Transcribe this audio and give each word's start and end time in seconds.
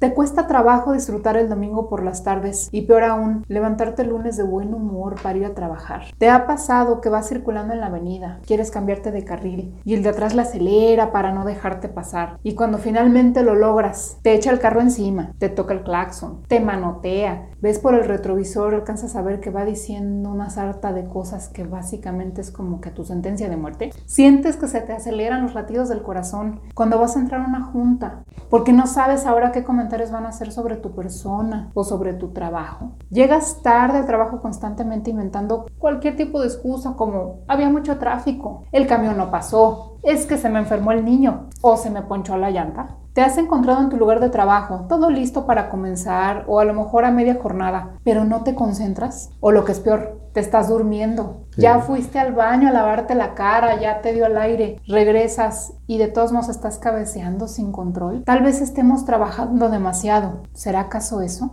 Te 0.00 0.14
cuesta 0.14 0.46
trabajo 0.46 0.94
disfrutar 0.94 1.36
el 1.36 1.50
domingo 1.50 1.90
por 1.90 2.02
las 2.02 2.24
tardes 2.24 2.70
y 2.72 2.86
peor 2.86 3.04
aún, 3.04 3.44
levantarte 3.48 4.00
el 4.00 4.08
lunes 4.08 4.38
de 4.38 4.44
buen 4.44 4.72
humor 4.72 5.16
para 5.22 5.36
ir 5.36 5.44
a 5.44 5.52
trabajar. 5.52 6.04
Te 6.16 6.30
ha 6.30 6.46
pasado 6.46 7.02
que 7.02 7.10
vas 7.10 7.28
circulando 7.28 7.74
en 7.74 7.80
la 7.80 7.88
avenida, 7.88 8.40
quieres 8.46 8.70
cambiarte 8.70 9.12
de 9.12 9.26
carril 9.26 9.78
y 9.84 9.92
el 9.92 10.02
de 10.02 10.08
atrás 10.08 10.34
la 10.34 10.44
acelera 10.44 11.12
para 11.12 11.32
no 11.32 11.44
dejarte 11.44 11.90
pasar. 11.90 12.38
Y 12.42 12.54
cuando 12.54 12.78
finalmente 12.78 13.42
lo 13.42 13.54
logras, 13.54 14.16
te 14.22 14.32
echa 14.32 14.50
el 14.50 14.58
carro 14.58 14.80
encima, 14.80 15.34
te 15.36 15.50
toca 15.50 15.74
el 15.74 15.82
claxon, 15.82 16.44
te 16.48 16.60
manotea, 16.60 17.50
ves 17.60 17.78
por 17.78 17.94
el 17.94 18.04
retrovisor, 18.04 18.74
alcanzas 18.74 19.16
a 19.16 19.20
ver 19.20 19.40
que 19.40 19.50
va 19.50 19.66
diciendo 19.66 20.30
una 20.30 20.48
sarta 20.48 20.94
de 20.94 21.04
cosas 21.04 21.50
que 21.50 21.64
básicamente 21.64 22.40
es 22.40 22.50
como 22.50 22.80
que 22.80 22.90
tu 22.90 23.04
sentencia 23.04 23.50
de 23.50 23.58
muerte. 23.58 23.90
Sientes 24.06 24.56
que 24.56 24.66
se 24.66 24.80
te 24.80 24.94
aceleran 24.94 25.42
los 25.42 25.52
latidos 25.52 25.90
del 25.90 26.00
corazón 26.00 26.62
cuando 26.74 26.98
vas 26.98 27.16
a 27.16 27.20
entrar 27.20 27.42
a 27.42 27.48
una 27.48 27.64
junta, 27.64 28.24
porque 28.48 28.72
no 28.72 28.86
sabes 28.86 29.26
ahora 29.26 29.52
qué 29.52 29.62
van 30.10 30.24
a 30.24 30.28
hacer 30.28 30.52
sobre 30.52 30.76
tu 30.76 30.92
persona 30.94 31.70
o 31.74 31.84
sobre 31.84 32.14
tu 32.14 32.28
trabajo. 32.28 32.92
Llegas 33.10 33.60
tarde 33.62 33.98
al 33.98 34.06
trabajo 34.06 34.40
constantemente 34.40 35.10
inventando 35.10 35.66
cualquier 35.78 36.16
tipo 36.16 36.40
de 36.40 36.46
excusa 36.46 36.94
como 36.96 37.40
había 37.48 37.68
mucho 37.68 37.98
tráfico, 37.98 38.64
el 38.72 38.86
camión 38.86 39.16
no 39.16 39.30
pasó, 39.30 39.89
es 40.02 40.26
que 40.26 40.38
se 40.38 40.48
me 40.48 40.58
enfermó 40.58 40.92
el 40.92 41.04
niño 41.04 41.48
o 41.60 41.76
se 41.76 41.90
me 41.90 42.02
ponchó 42.02 42.36
la 42.36 42.50
llanta. 42.50 42.96
Te 43.12 43.22
has 43.22 43.38
encontrado 43.38 43.82
en 43.82 43.88
tu 43.88 43.96
lugar 43.96 44.20
de 44.20 44.30
trabajo, 44.30 44.86
todo 44.88 45.10
listo 45.10 45.44
para 45.44 45.68
comenzar 45.68 46.44
o 46.46 46.60
a 46.60 46.64
lo 46.64 46.74
mejor 46.74 47.04
a 47.04 47.10
media 47.10 47.38
jornada, 47.42 47.96
pero 48.04 48.24
no 48.24 48.44
te 48.44 48.54
concentras. 48.54 49.30
O 49.40 49.50
lo 49.50 49.64
que 49.64 49.72
es 49.72 49.80
peor, 49.80 50.20
te 50.32 50.38
estás 50.38 50.68
durmiendo. 50.68 51.42
Ya 51.56 51.80
fuiste 51.80 52.20
al 52.20 52.32
baño 52.32 52.68
a 52.68 52.72
lavarte 52.72 53.16
la 53.16 53.34
cara, 53.34 53.80
ya 53.80 54.00
te 54.00 54.12
dio 54.12 54.26
el 54.26 54.38
aire, 54.38 54.80
regresas 54.86 55.72
y 55.88 55.98
de 55.98 56.06
todos 56.06 56.32
modos 56.32 56.48
estás 56.48 56.78
cabeceando 56.78 57.48
sin 57.48 57.72
control. 57.72 58.22
Tal 58.24 58.42
vez 58.42 58.60
estemos 58.60 59.04
trabajando 59.04 59.68
demasiado. 59.70 60.42
¿Será 60.54 60.82
acaso 60.82 61.20
eso? 61.20 61.50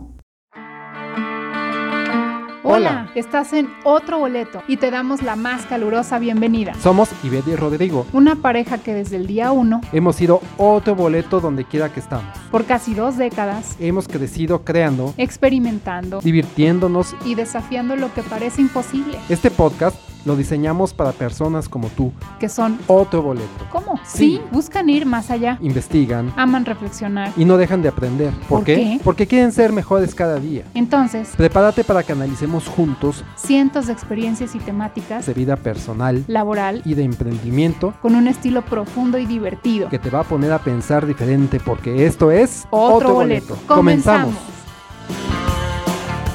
Hola, 2.70 3.10
estás 3.14 3.54
en 3.54 3.66
otro 3.82 4.18
boleto 4.18 4.62
y 4.68 4.76
te 4.76 4.90
damos 4.90 5.22
la 5.22 5.36
más 5.36 5.64
calurosa 5.64 6.18
bienvenida. 6.18 6.74
Somos 6.74 7.08
Ivette 7.24 7.48
y 7.48 7.56
Rodrigo, 7.56 8.06
Una 8.12 8.34
pareja 8.36 8.76
que 8.76 8.92
desde 8.92 9.16
el 9.16 9.26
día 9.26 9.52
uno, 9.52 9.80
hemos 9.90 10.16
sido 10.16 10.42
otro 10.58 10.94
boleto 10.94 11.40
donde 11.40 11.64
quiera 11.64 11.90
que 11.90 12.00
estamos. 12.00 12.26
por 12.50 12.66
casi 12.66 12.92
dos 12.92 13.16
décadas, 13.16 13.74
Hemos 13.80 14.06
crecido 14.06 14.64
creando, 14.64 15.14
experimentando 15.16 16.20
divirtiéndonos. 16.20 17.16
y 17.24 17.34
desafiando 17.36 17.96
lo 17.96 18.12
que 18.12 18.22
parece 18.22 18.60
imposible, 18.60 19.18
Este 19.30 19.50
podcast 19.50 19.96
lo 20.28 20.36
diseñamos 20.36 20.94
para 20.94 21.10
personas 21.12 21.68
como 21.68 21.88
tú, 21.88 22.12
que 22.38 22.48
son 22.48 22.78
otro 22.86 23.22
boleto. 23.22 23.48
¿Cómo? 23.72 23.98
Sí. 24.04 24.18
Sí, 24.28 24.40
buscan 24.52 24.88
ir 24.90 25.06
más 25.06 25.30
allá, 25.30 25.58
Investigan 25.60 26.32
aman 26.36 26.64
reflexionar. 26.66 27.32
y 27.36 27.44
no 27.44 27.56
dejan 27.56 27.80
de 27.82 27.88
aprender. 27.88 28.32
¿Por, 28.48 28.58
¿Por 28.58 28.64
qué? 28.64 29.00
Porque 29.02 29.26
quieren 29.26 29.50
ser 29.52 29.72
mejores 29.72 30.14
cada 30.14 30.38
día. 30.38 30.64
Entonces, 30.74 31.30
Prepárate 31.36 31.82
para 31.82 32.02
que 32.02 32.12
analicemos 32.12 32.68
juntos 32.68 33.24
cientos 33.36 33.86
de 33.86 33.94
experiencias 33.94 34.54
y 34.54 34.58
temáticas, 34.58 35.24
de 35.26 35.32
vida 35.34 35.56
personal 35.56 36.22
laboral, 36.28 36.82
y 36.84 36.92
de 36.94 37.04
emprendimiento 37.04 37.94
con 38.02 38.14
un 38.14 38.28
estilo 38.28 38.62
profundo 38.62 39.16
y 39.18 39.24
divertido. 39.26 39.88
que 39.88 39.98
te 39.98 40.10
va 40.10 40.20
a 40.20 40.24
poner 40.24 40.52
a 40.52 40.58
pensar 40.58 41.06
diferente 41.06 41.58
porque 41.58 42.04
esto 42.06 42.30
es 42.30 42.66
Otro, 42.70 43.14
boleto. 43.14 43.56
Comenzamos. 43.66 44.34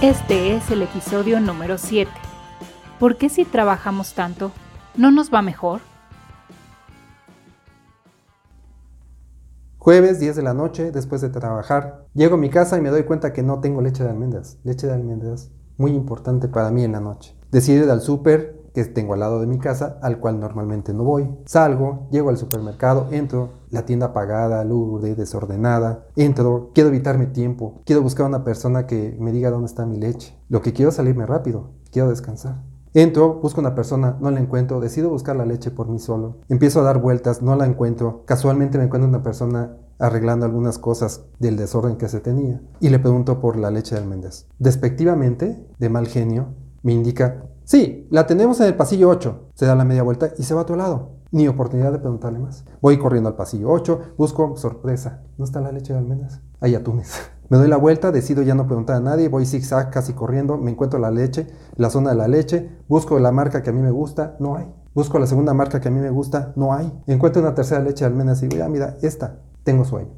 Este 0.01 0.55
es 0.55 0.69
el 0.71 0.81
episodio 0.81 1.39
número 1.39 1.77
7. 1.77 2.09
¿Por 2.99 3.17
qué 3.17 3.27
si 3.29 3.43
trabajamos 3.43 4.13
tanto, 4.13 4.51
no 4.95 5.11
nos 5.11 5.33
va 5.33 5.41
mejor? 5.41 5.81
Jueves 9.79 10.19
10 10.19 10.37
de 10.37 10.43
la 10.43 10.53
noche, 10.53 10.91
después 10.91 11.19
de 11.19 11.29
trabajar, 11.29 12.05
llego 12.13 12.35
a 12.35 12.37
mi 12.37 12.49
casa 12.49 12.77
y 12.77 12.81
me 12.81 12.89
doy 12.89 13.03
cuenta 13.03 13.33
que 13.33 13.43
no 13.43 13.59
tengo 13.59 13.81
leche 13.81 14.03
de 14.03 14.11
almendras. 14.11 14.57
Leche 14.63 14.87
de 14.87 14.93
almendras, 14.93 15.51
muy 15.77 15.91
importante 15.91 16.47
para 16.47 16.71
mí 16.71 16.83
en 16.83 16.93
la 16.93 17.01
noche. 17.01 17.35
Decido 17.51 17.83
ir 17.83 17.91
al 17.91 17.99
súper 17.99 18.63
que 18.73 18.85
tengo 18.85 19.13
al 19.13 19.19
lado 19.19 19.41
de 19.41 19.47
mi 19.47 19.59
casa, 19.59 19.99
al 20.01 20.19
cual 20.19 20.39
normalmente 20.39 20.93
no 20.93 21.03
voy. 21.03 21.29
Salgo, 21.45 22.07
llego 22.11 22.29
al 22.29 22.37
supermercado, 22.37 23.09
entro, 23.11 23.49
la 23.69 23.85
tienda 23.85 24.07
apagada, 24.07 24.63
lúgubre, 24.63 25.15
desordenada. 25.15 26.05
Entro, 26.15 26.71
quiero 26.73 26.89
evitarme 26.89 27.25
tiempo, 27.25 27.81
quiero 27.85 28.01
buscar 28.01 28.25
a 28.25 28.29
una 28.29 28.43
persona 28.43 28.87
que 28.87 29.17
me 29.19 29.31
diga 29.31 29.51
dónde 29.51 29.67
está 29.67 29.85
mi 29.85 29.97
leche. 29.97 30.37
Lo 30.47 30.61
que 30.61 30.73
quiero 30.73 30.89
es 30.89 30.95
salirme 30.95 31.25
rápido, 31.25 31.71
quiero 31.91 32.09
descansar. 32.09 32.72
Entro, 32.95 33.39
busco 33.41 33.59
una 33.59 33.73
persona, 33.73 34.17
no 34.19 34.29
la 34.29 34.39
encuentro, 34.39 34.79
decido 34.79 35.09
buscar 35.09 35.35
la 35.35 35.47
leche 35.47 35.71
por 35.71 35.89
mí 35.89 35.97
solo. 35.97 36.37
Empiezo 36.47 36.79
a 36.79 36.83
dar 36.83 37.01
vueltas, 37.01 37.41
no 37.41 37.55
la 37.55 37.65
encuentro. 37.65 38.23
Casualmente 38.25 38.77
me 38.77 38.83
encuentro 38.83 39.09
una 39.09 39.23
persona 39.23 39.77
arreglando 39.97 40.45
algunas 40.45 40.77
cosas 40.77 41.25
del 41.39 41.57
desorden 41.57 41.97
que 41.97 42.07
se 42.07 42.19
tenía 42.19 42.61
y 42.79 42.89
le 42.89 42.99
pregunto 42.99 43.39
por 43.39 43.57
la 43.57 43.71
leche 43.71 43.95
de 43.95 44.01
almendras. 44.01 44.45
Despectivamente, 44.59 45.65
de 45.79 45.89
mal 45.89 46.07
genio, 46.07 46.53
me 46.83 46.93
indica, 46.93 47.45
sí, 47.63 48.07
la 48.11 48.27
tenemos 48.27 48.59
en 48.59 48.67
el 48.67 48.75
pasillo 48.75 49.09
8. 49.09 49.49
Se 49.55 49.65
da 49.65 49.75
la 49.75 49.85
media 49.85 50.03
vuelta 50.03 50.31
y 50.37 50.43
se 50.43 50.53
va 50.53 50.59
a 50.59 50.63
otro 50.63 50.75
lado. 50.75 51.13
Ni 51.31 51.47
oportunidad 51.47 51.91
de 51.91 51.99
preguntarle 51.99 52.37
más. 52.37 52.63
Voy 52.79 52.99
corriendo 52.99 53.27
al 53.27 53.35
pasillo 53.35 53.71
8, 53.71 54.13
busco, 54.17 54.55
sorpresa, 54.55 55.23
no 55.39 55.45
está 55.45 55.61
la 55.61 55.71
leche 55.71 55.93
de 55.93 55.99
almendras. 55.99 56.41
Hay 56.59 56.75
atunes. 56.75 57.11
Me 57.49 57.57
doy 57.57 57.67
la 57.67 57.77
vuelta, 57.77 58.11
decido 58.11 58.41
ya 58.41 58.55
no 58.55 58.67
preguntar 58.67 58.95
a 58.95 58.99
nadie, 58.99 59.29
voy 59.29 59.45
zigzag 59.45 59.89
casi 59.91 60.13
corriendo, 60.13 60.57
me 60.57 60.71
encuentro 60.71 60.99
la 60.99 61.11
leche, 61.11 61.47
la 61.75 61.89
zona 61.89 62.11
de 62.11 62.15
la 62.15 62.27
leche, 62.27 62.69
busco 62.87 63.19
la 63.19 63.31
marca 63.31 63.61
que 63.61 63.69
a 63.69 63.73
mí 63.73 63.81
me 63.81 63.91
gusta, 63.91 64.35
no 64.39 64.55
hay. 64.55 64.73
Busco 64.95 65.17
la 65.17 65.27
segunda 65.27 65.53
marca 65.53 65.79
que 65.81 65.87
a 65.87 65.91
mí 65.91 65.99
me 65.99 66.09
gusta, 66.09 66.53
no 66.55 66.73
hay. 66.73 66.91
Encuentro 67.07 67.41
una 67.41 67.55
tercera 67.55 67.81
leche 67.81 68.05
de 68.05 68.11
almendras 68.11 68.41
y 68.43 68.47
digo, 68.47 68.59
ya 68.59 68.69
mira, 68.69 68.95
esta, 69.01 69.39
tengo 69.63 69.85
sueño. 69.85 70.09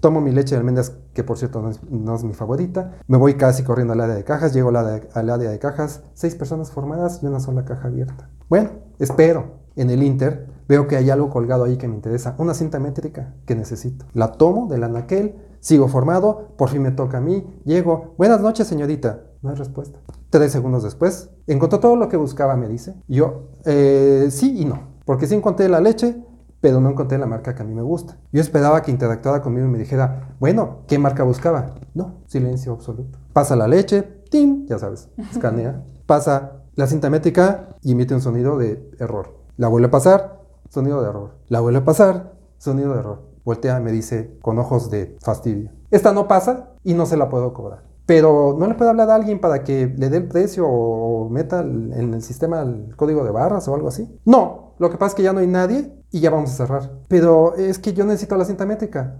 Tomo 0.00 0.20
mi 0.20 0.30
leche 0.30 0.54
de 0.54 0.58
almendras, 0.58 0.92
que 1.14 1.24
por 1.24 1.38
cierto 1.38 1.62
no 1.62 1.70
es, 1.70 1.82
no 1.90 2.14
es 2.14 2.24
mi 2.24 2.34
favorita. 2.34 2.98
Me 3.06 3.16
voy 3.16 3.34
casi 3.34 3.62
corriendo 3.62 3.94
al 3.94 4.00
área 4.00 4.14
de 4.14 4.24
cajas, 4.24 4.52
llego 4.52 4.68
al 4.68 4.76
área, 4.76 5.00
al 5.14 5.30
área 5.30 5.50
de 5.50 5.58
cajas, 5.58 6.02
seis 6.14 6.34
personas 6.34 6.70
formadas 6.70 7.20
y 7.22 7.26
una 7.26 7.40
sola 7.40 7.64
caja 7.64 7.88
abierta. 7.88 8.28
Bueno, 8.48 8.70
espero. 8.98 9.60
En 9.76 9.88
el 9.88 10.02
Inter 10.02 10.48
veo 10.68 10.88
que 10.88 10.96
hay 10.96 11.10
algo 11.10 11.30
colgado 11.30 11.64
ahí 11.64 11.76
que 11.78 11.88
me 11.88 11.94
interesa, 11.94 12.34
una 12.38 12.54
cinta 12.54 12.78
métrica 12.80 13.34
que 13.46 13.54
necesito. 13.54 14.04
La 14.12 14.32
tomo 14.32 14.66
del 14.66 14.82
anaquel, 14.82 15.36
sigo 15.60 15.88
formado, 15.88 16.48
por 16.56 16.70
fin 16.70 16.82
me 16.82 16.90
toca 16.90 17.18
a 17.18 17.20
mí, 17.20 17.46
llego, 17.64 18.14
buenas 18.18 18.40
noches 18.40 18.66
señorita. 18.66 19.24
No 19.42 19.50
hay 19.50 19.56
respuesta. 19.56 19.98
Tres 20.28 20.52
segundos 20.52 20.82
después, 20.82 21.30
encontró 21.46 21.80
todo 21.80 21.96
lo 21.96 22.08
que 22.08 22.16
buscaba, 22.16 22.56
me 22.56 22.68
dice. 22.68 22.94
Yo, 23.08 23.48
eh, 23.64 24.28
sí 24.30 24.60
y 24.60 24.64
no, 24.64 24.80
porque 25.04 25.26
sí 25.26 25.34
encontré 25.34 25.68
la 25.68 25.80
leche, 25.80 26.22
pero 26.60 26.80
no 26.80 26.90
encontré 26.90 27.18
la 27.18 27.26
marca 27.26 27.54
que 27.54 27.62
a 27.62 27.64
mí 27.64 27.74
me 27.74 27.82
gusta. 27.82 28.18
Yo 28.32 28.40
esperaba 28.40 28.82
que 28.82 28.90
interactuara 28.90 29.40
conmigo 29.40 29.66
y 29.66 29.70
me 29.70 29.78
dijera, 29.78 30.36
bueno, 30.38 30.80
¿qué 30.86 30.98
marca 30.98 31.22
buscaba? 31.22 31.74
No, 31.94 32.22
silencio 32.26 32.72
absoluto. 32.72 33.18
Pasa 33.32 33.56
la 33.56 33.66
leche, 33.66 34.02
¡tim! 34.30 34.66
Ya 34.66 34.78
sabes, 34.78 35.08
escanea. 35.30 35.82
Pasa 36.06 36.64
la 36.74 36.86
cinta 36.86 37.08
métrica 37.08 37.76
y 37.82 37.92
emite 37.92 38.14
un 38.14 38.20
sonido 38.20 38.58
de 38.58 38.90
error. 38.98 39.38
La 39.56 39.68
vuelve 39.68 39.88
a 39.88 39.90
pasar, 39.90 40.40
sonido 40.68 41.02
de 41.02 41.08
error. 41.08 41.38
La 41.48 41.60
vuelve 41.60 41.78
a 41.78 41.84
pasar, 41.84 42.34
sonido 42.58 42.92
de 42.92 43.00
error. 43.00 43.29
Voltea 43.44 43.78
y 43.78 43.82
me 43.82 43.92
dice 43.92 44.38
con 44.40 44.58
ojos 44.58 44.90
de 44.90 45.16
fastidio. 45.22 45.70
Esta 45.90 46.12
no 46.12 46.28
pasa 46.28 46.70
y 46.84 46.94
no 46.94 47.06
se 47.06 47.16
la 47.16 47.28
puedo 47.28 47.52
cobrar. 47.52 47.84
Pero 48.06 48.56
no 48.58 48.66
le 48.66 48.74
puedo 48.74 48.90
hablar 48.90 49.10
a 49.10 49.14
alguien 49.14 49.40
para 49.40 49.62
que 49.62 49.86
le 49.86 50.10
dé 50.10 50.16
el 50.16 50.28
precio 50.28 50.66
o 50.68 51.28
meta 51.28 51.60
en 51.60 52.12
el 52.14 52.22
sistema 52.22 52.62
el 52.62 52.96
código 52.96 53.24
de 53.24 53.30
barras 53.30 53.68
o 53.68 53.74
algo 53.74 53.88
así. 53.88 54.12
No, 54.24 54.74
lo 54.78 54.90
que 54.90 54.96
pasa 54.96 55.10
es 55.10 55.14
que 55.14 55.22
ya 55.22 55.32
no 55.32 55.40
hay 55.40 55.46
nadie 55.46 55.94
y 56.10 56.20
ya 56.20 56.30
vamos 56.30 56.50
a 56.50 56.54
cerrar. 56.54 56.90
Pero 57.08 57.54
es 57.54 57.78
que 57.78 57.92
yo 57.92 58.04
necesito 58.04 58.36
la 58.36 58.44
cinta 58.44 58.66
métrica. 58.66 59.16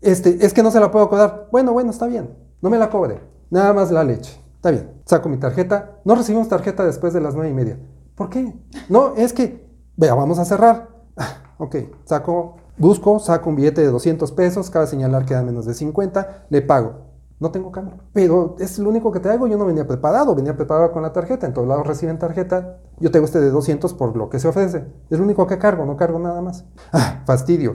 Este, 0.00 0.44
es 0.44 0.52
que 0.52 0.62
no 0.62 0.72
se 0.72 0.80
la 0.80 0.90
puedo 0.90 1.08
cobrar. 1.08 1.48
Bueno, 1.52 1.72
bueno, 1.72 1.90
está 1.90 2.06
bien. 2.06 2.36
No 2.60 2.70
me 2.70 2.78
la 2.78 2.90
cobre. 2.90 3.20
Nada 3.50 3.72
más 3.72 3.92
la 3.92 4.02
leche. 4.02 4.40
Está 4.56 4.70
bien. 4.70 4.90
Saco 5.04 5.28
mi 5.28 5.36
tarjeta. 5.36 6.00
No 6.04 6.14
recibimos 6.16 6.48
tarjeta 6.48 6.84
después 6.84 7.12
de 7.12 7.20
las 7.20 7.34
nueve 7.34 7.50
y 7.50 7.54
media. 7.54 7.78
¿Por 8.16 8.28
qué? 8.28 8.54
No, 8.88 9.14
es 9.16 9.32
que, 9.32 9.68
vea, 9.96 10.14
vamos 10.14 10.38
a 10.38 10.44
cerrar. 10.44 10.88
Ah, 11.16 11.54
ok, 11.58 11.76
saco, 12.04 12.56
busco, 12.78 13.18
saco 13.18 13.50
un 13.50 13.56
billete 13.56 13.80
de 13.80 13.88
200 13.88 14.32
pesos. 14.32 14.70
Cabe 14.70 14.86
señalar 14.86 15.24
que 15.24 15.34
da 15.34 15.42
menos 15.42 15.66
de 15.66 15.74
50. 15.74 16.46
Le 16.50 16.62
pago. 16.62 17.12
No 17.42 17.50
tengo 17.50 17.72
cambio. 17.72 17.94
Pero 18.12 18.54
es 18.60 18.78
lo 18.78 18.88
único 18.88 19.10
que 19.10 19.18
traigo. 19.18 19.48
Yo 19.48 19.58
no 19.58 19.66
venía 19.66 19.84
preparado. 19.84 20.34
Venía 20.34 20.56
preparado 20.56 20.92
con 20.92 21.02
la 21.02 21.12
tarjeta. 21.12 21.44
En 21.44 21.52
todos 21.52 21.66
lados 21.66 21.84
reciben 21.84 22.18
tarjeta. 22.18 22.78
Yo 23.00 23.10
tengo 23.10 23.26
este 23.26 23.40
de 23.40 23.50
200 23.50 23.94
por 23.94 24.16
lo 24.16 24.30
que 24.30 24.38
se 24.38 24.46
ofrece. 24.46 24.84
Es 25.10 25.18
lo 25.18 25.24
único 25.24 25.46
que 25.48 25.58
cargo. 25.58 25.84
No 25.84 25.96
cargo 25.96 26.20
nada 26.20 26.40
más. 26.40 26.64
Ah, 26.92 27.22
fastidio. 27.26 27.74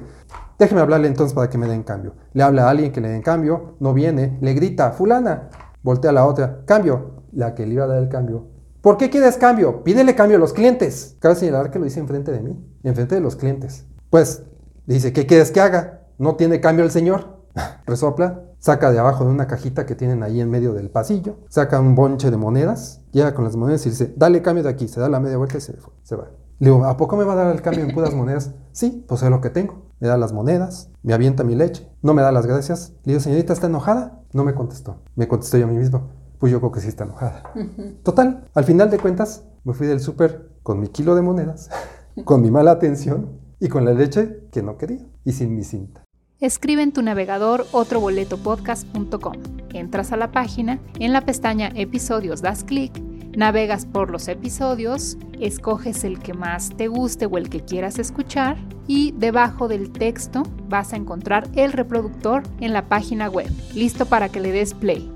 Déjeme 0.57 0.79
hablarle 0.79 1.09
entonces 1.09 1.33
para 1.33 1.49
que 1.49 1.57
me 1.57 1.67
den 1.67 1.83
cambio. 1.83 2.13
Le 2.31 2.43
habla 2.43 2.67
a 2.67 2.69
alguien 2.69 2.93
que 2.93 3.01
le 3.01 3.09
den 3.09 3.21
cambio. 3.21 3.75
No 3.81 3.93
viene. 3.93 4.37
Le 4.39 4.53
grita, 4.53 4.91
fulana. 4.91 5.49
Voltea 5.83 6.11
a 6.11 6.13
la 6.13 6.25
otra. 6.25 6.61
Cambio. 6.65 7.23
La 7.33 7.53
que 7.53 7.65
le 7.65 7.73
iba 7.73 7.83
a 7.83 7.87
dar 7.87 7.97
el 7.97 8.07
cambio. 8.07 8.47
¿Por 8.79 8.95
qué 8.95 9.09
quieres 9.09 9.35
cambio? 9.35 9.83
Pídele 9.83 10.15
cambio 10.15 10.37
a 10.37 10.39
los 10.39 10.53
clientes. 10.53 11.17
Cabe 11.19 11.35
señalar 11.35 11.71
que 11.71 11.79
lo 11.79 11.85
hice 11.85 11.99
enfrente 11.99 12.31
de 12.31 12.39
mí. 12.39 12.57
Enfrente 12.83 13.15
de 13.15 13.21
los 13.21 13.35
clientes. 13.35 13.85
Pues, 14.09 14.43
dice, 14.93 15.13
¿qué 15.13 15.25
quieres 15.25 15.51
que 15.51 15.61
haga? 15.61 16.01
No 16.17 16.35
tiene 16.35 16.59
cambio 16.61 16.83
el 16.85 16.91
señor. 16.91 17.37
Resopla, 17.85 18.41
saca 18.59 18.91
de 18.91 18.99
abajo 18.99 19.23
de 19.25 19.31
una 19.31 19.47
cajita 19.47 19.85
que 19.85 19.95
tienen 19.95 20.23
ahí 20.23 20.41
en 20.41 20.49
medio 20.49 20.73
del 20.73 20.89
pasillo, 20.89 21.37
saca 21.49 21.79
un 21.79 21.95
bonche 21.95 22.31
de 22.31 22.37
monedas, 22.37 23.01
llega 23.11 23.33
con 23.33 23.43
las 23.43 23.55
monedas 23.55 23.85
y 23.85 23.89
dice, 23.89 24.13
dale 24.15 24.41
cambio 24.41 24.63
de 24.63 24.69
aquí, 24.69 24.87
se 24.87 24.99
da 24.99 25.09
la 25.09 25.19
media 25.19 25.37
vuelta 25.37 25.57
y 25.57 25.61
se, 25.61 25.73
fue, 25.73 25.93
se 26.03 26.15
va. 26.15 26.29
Le 26.59 26.71
digo, 26.71 26.85
¿a 26.85 26.97
poco 26.97 27.17
me 27.17 27.23
va 27.23 27.33
a 27.33 27.35
dar 27.35 27.55
el 27.55 27.61
cambio 27.61 27.85
en 27.85 27.93
puras 27.93 28.13
monedas? 28.13 28.51
Sí, 28.77 29.03
pues 29.07 29.23
es 29.23 29.31
lo 29.31 29.41
que 29.41 29.49
tengo. 29.49 29.87
me 29.99 30.07
da 30.07 30.17
las 30.17 30.33
monedas, 30.33 30.91
me 31.01 31.15
avienta 31.15 31.43
mi 31.43 31.55
leche, 31.55 31.89
no 32.03 32.13
me 32.13 32.21
da 32.21 32.31
las 32.31 32.45
gracias. 32.45 32.93
Le 33.05 33.13
digo, 33.13 33.19
señorita, 33.19 33.53
¿está 33.53 33.65
enojada? 33.65 34.21
No 34.33 34.43
me 34.43 34.53
contestó. 34.53 34.97
Me 35.15 35.27
contestó 35.27 35.57
yo 35.57 35.65
a 35.65 35.67
mí 35.67 35.75
mismo. 35.75 36.11
Pues 36.37 36.51
yo 36.51 36.59
creo 36.59 36.71
que 36.71 36.81
sí 36.81 36.87
está 36.87 37.03
enojada. 37.05 37.41
Total, 38.03 38.45
al 38.53 38.63
final 38.65 38.91
de 38.91 38.99
cuentas, 38.99 39.45
me 39.63 39.73
fui 39.73 39.87
del 39.87 39.99
súper 39.99 40.51
con 40.61 40.79
mi 40.79 40.89
kilo 40.89 41.15
de 41.15 41.23
monedas, 41.23 41.71
con 42.23 42.43
mi 42.43 42.51
mala 42.51 42.69
atención 42.69 43.46
y 43.59 43.69
con 43.69 43.85
la 43.85 43.93
leche 43.93 44.41
que 44.51 44.61
no 44.61 44.77
quería 44.77 45.05
y 45.23 45.31
sin 45.31 45.55
mi 45.55 45.63
cinta. 45.63 46.03
Escribe 46.39 46.83
en 46.83 46.91
tu 46.91 47.01
navegador 47.01 47.65
otroboletopodcast.com. 47.71 49.33
Entras 49.73 50.11
a 50.11 50.17
la 50.17 50.31
página, 50.31 50.79
en 50.99 51.11
la 51.11 51.21
pestaña 51.21 51.71
Episodios 51.73 52.41
das 52.41 52.63
clic, 52.63 53.01
navegas 53.35 53.87
por 53.87 54.11
los 54.11 54.27
episodios, 54.27 55.17
escoges 55.39 56.03
el 56.03 56.19
que 56.19 56.33
más 56.33 56.75
te 56.77 56.87
guste 56.87 57.25
o 57.25 57.37
el 57.37 57.49
que 57.49 57.61
quieras 57.61 57.97
escuchar 57.97 58.57
y 58.85 59.13
debajo 59.13 59.67
del 59.67 59.91
texto 59.91 60.43
vas 60.69 60.93
a 60.93 60.95
encontrar 60.95 61.49
el 61.55 61.71
reproductor 61.73 62.43
en 62.59 62.73
la 62.73 62.87
página 62.87 63.29
web, 63.29 63.49
listo 63.73 64.05
para 64.05 64.29
que 64.29 64.39
le 64.39 64.51
des 64.51 64.73
play. 64.75 65.11